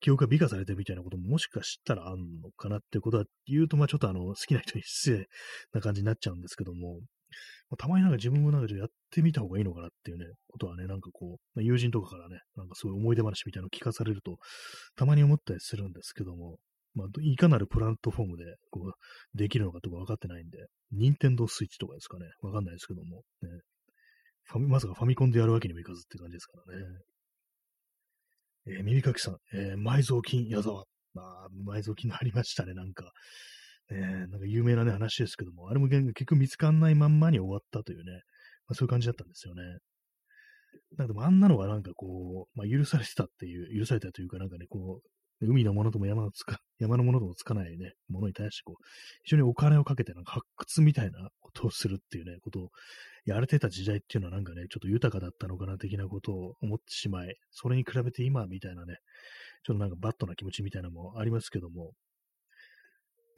[0.00, 5.26] 記憶が美化されてるみたいなことももしかしたらあんのかなっていうことは言うと、まあちょっとあの、好きな人に失礼
[5.72, 7.00] な感じになっちゃうんですけども、
[7.76, 14.38] たまになんか自分もなんかやってみた方がいいのかなっていうね、ことはね、なんかこう、友人とかからね、なんかすごい思い出話みたいなの聞かされると、
[14.96, 16.56] たまに思ったりするんですけども、
[16.94, 20.58] まあ、いかなるプラットフォームで、こう、できるのかとか分かってないんで、
[20.92, 23.48] ニンテンドースイッチとかですかね、わかんないですけども、ね、
[24.44, 26.84] ファミ、まさかファミコンでやるわけにもいかずって感じですからね。
[28.66, 30.84] えー、耳かきさん、えー、埋蔵金矢沢。
[31.14, 33.12] まあ、埋蔵金ありましたね、なんか。
[33.90, 38.12] えー、なんか有名なね、話ですけども、あれも結局見つかんないまんまに終わったというね、
[38.66, 39.62] まあ、そういう感じだったんですよね。
[40.96, 45.08] なんかでもあんなのがなんかこう、まあ、許されてたっていう、許されたというかなんかね、こう、
[45.40, 48.84] 海のものとも山のつか、山のものともつかないね、ものに対してこう、
[49.22, 52.70] 非常にお金をかけてなんか発掘みたいなことをするっていうね、ことを
[53.24, 58.96] やれてた時代っていうのはなんかね、ちょっと豊かだったのかな的なことを思ってしまい、それに比べて今みたいなね、
[59.64, 61.92] ちょっとなんかバットな気持ちみたいなのもありますけども、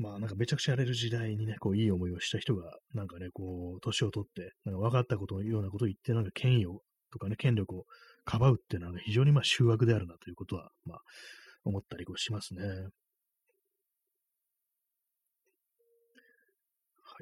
[0.00, 6.80] まあなんかめちゃくちゃやれる時代にね、こういい思いをした人が、なんかね、こう、年を取って、なんか分かったことのようなことを言って、なんか権威を、
[7.12, 7.84] とかね、権力を
[8.24, 10.98] かばうっていうのは非常にまあ醜悪であるなということは、まあ
[11.64, 12.62] 思ったりこうしますね。
[12.62, 12.70] は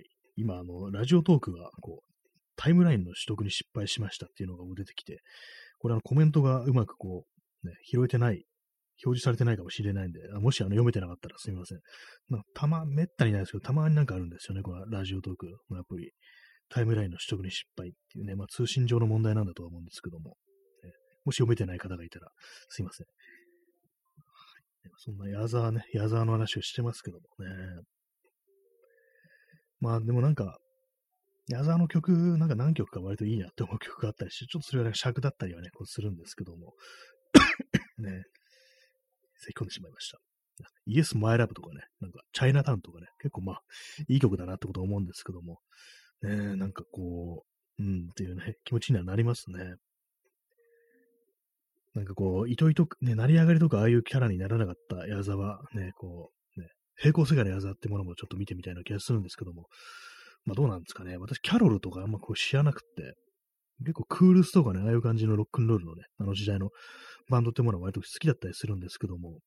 [0.01, 0.05] い。
[0.37, 2.13] 今、あの、ラジオトークが、こう、
[2.55, 5.21] タイムラインの取得に失敗しましたっていうのが出てきて、
[5.81, 7.25] これあのコメントがうまくこ
[7.65, 8.45] う、ね、拾えてない
[9.05, 11.79] 表示されてないかもしれないんで、もしあの読めてなかったらすみません。
[12.29, 16.13] まあ、たま、めったにないですけど、たまになんかあるんですよね、このラジオトークのアプリ。
[16.71, 20.37] タイムラインの取得に失敗っていうね、まあ、通信上の問題なんだとは思うんですけども、
[21.25, 22.29] もし読めてない方がいたら
[22.69, 23.07] すいません。
[24.99, 27.83] そんな矢沢ね、矢沢の話をしてますけどもね。
[29.81, 30.59] まあでもなんか、
[31.49, 36.75] 矢沢の曲、なんか何曲か割といいなって思う曲があったりして、ちょっとそれは、尺だったりはね、こうするんですけども、
[37.99, 38.23] ね、
[39.39, 40.19] 咳き込んでしまいました。
[40.87, 43.61] イエス・マイ・ラブとかね、なんか、チャイナタウンとかね、結構まあ、
[44.09, 45.61] いい曲だなってことは思うんですけども、
[46.23, 47.45] ね、なんかこ
[47.79, 49.77] う、うんっていうね、気持ちにはなりますね。
[51.95, 59.67] なんかこう、糸々、ね、成り上がりとかああいうキャラにならなかった矢沢、ね、こう、ね、平行世界の矢沢ってものもちょっと見てみたいな気がするんですけども、
[60.45, 61.17] まあどうなんですかね。
[61.17, 63.15] 私、キャロルとかあんまこう知らなくて、
[63.81, 66.71] 結構クールスとかね、ああいう感じのロックンロールのね、あの時代の
[67.31, 69.39] バンドってものは割と好きだったりするんですけども、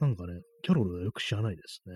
[0.00, 1.94] なんかね、キャロルはよく知らないですね。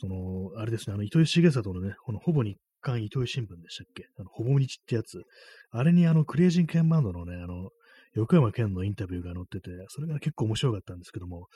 [0.00, 4.06] その、あれですね、あの、糸井重里のね、このほぼ日刊糸井新聞でしたっけ？
[4.18, 5.22] あの、ほぼ日ってやつ。
[5.70, 7.70] あれにあの、クレイジンケンバンドのね、あの、
[8.14, 11.46] 横山健のインタビューが載ってて、それが結構面白かったんですけども、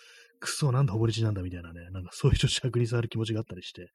[0.40, 3.88] くそ、なんでほぼ日なんだみたいなね、なんかそういう人尺に触る気持ちがあったりして、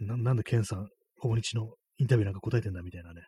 [0.00, 3.20] ななんで健さん、ほぼ日のインタビューなんか答えてんだみたいなね、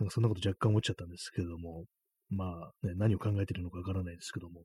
[0.00, 1.84] なんかそんなこと若干思っちゃったんですけども、
[2.30, 4.62] まあ、ね、何を考えてるのかわからないですけども。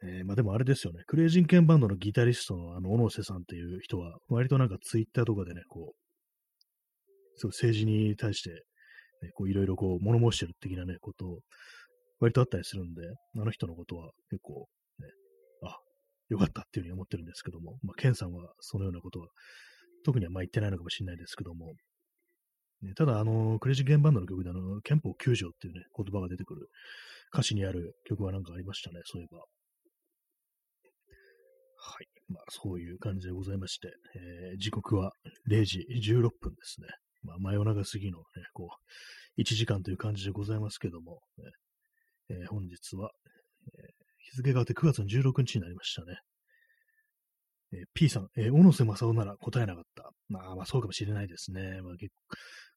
[0.00, 1.02] えー、まあでもあれですよね。
[1.06, 5.98] クレイジンケンバンドのギタリストのあの、小野瀬さんっていう人は、割となんかツイッターとかでね、こう、
[7.36, 11.40] そう政治に対して、ね、こういろいろこう物申してる的なね、ことを、
[12.20, 13.02] 割とあったりするんで、
[13.40, 15.06] あの人のことは結構、ね、
[15.64, 15.76] あ、
[16.28, 19.28] よかったっていうふうに思ってるんですけども、まあ、ケンさんはそのようなことは、
[20.08, 21.74] 特にはまあ言ってないのかもしれないですけども、
[22.80, 26.70] ね、ただ、あの、クレジーゲンバンドの曲で、あの、憲法9条っていうね、言葉が出てくる
[27.30, 29.40] 歌詞にある曲はなんかありましたね、そういえば。
[31.76, 32.06] はい。
[32.32, 35.12] まあ、そういう感じでございまして、えー、時刻は
[35.50, 36.88] 0時16分ですね。
[37.22, 38.70] まあ、真夜中過ぎのね、こ
[39.36, 41.44] う、1時間という感じでございますけども、ね
[42.30, 43.10] えー、本日は、
[43.76, 43.92] えー、
[44.30, 46.16] 日付が変わって9月の16日になりましたね。
[47.72, 50.10] えー、P さん、えー、小野瀬正夫なら答えなかった。
[50.28, 51.80] まあ、まあ、そうかもしれないですね。
[51.82, 52.12] まあ、結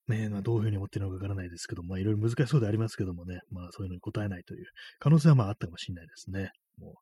[0.08, 4.66] 構、ね、まあ、どういうふうに思ってるのかわからないですけど、まあ、いろいろ難しそうでありますけどもね、まあ、そういうのに答えないという
[5.00, 6.52] 可能性はまああったかもしれないですね。
[6.80, 6.94] もう、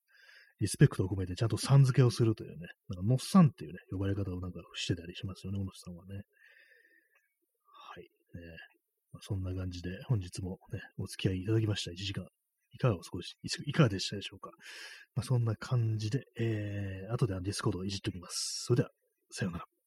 [0.59, 6.21] リスペクトを込めてちゃんとさん付けをするというね、なんか、のっさんっていうね、呼ばれ方をなんかしてたりしますよね、小野さんはね。
[7.65, 8.03] はい。
[8.03, 8.09] ね
[9.13, 11.91] まあ、そんな感じで、本日もね、お付き合いいただきました。
[11.91, 12.27] 1時間。
[12.73, 14.51] いかがお過ごし、いかがでしたでしょうか？
[15.15, 18.63] まあ、そんな感じで、えー、後でディスコードをいじっておきます。
[18.65, 18.89] それでは、
[19.31, 19.78] さようなら。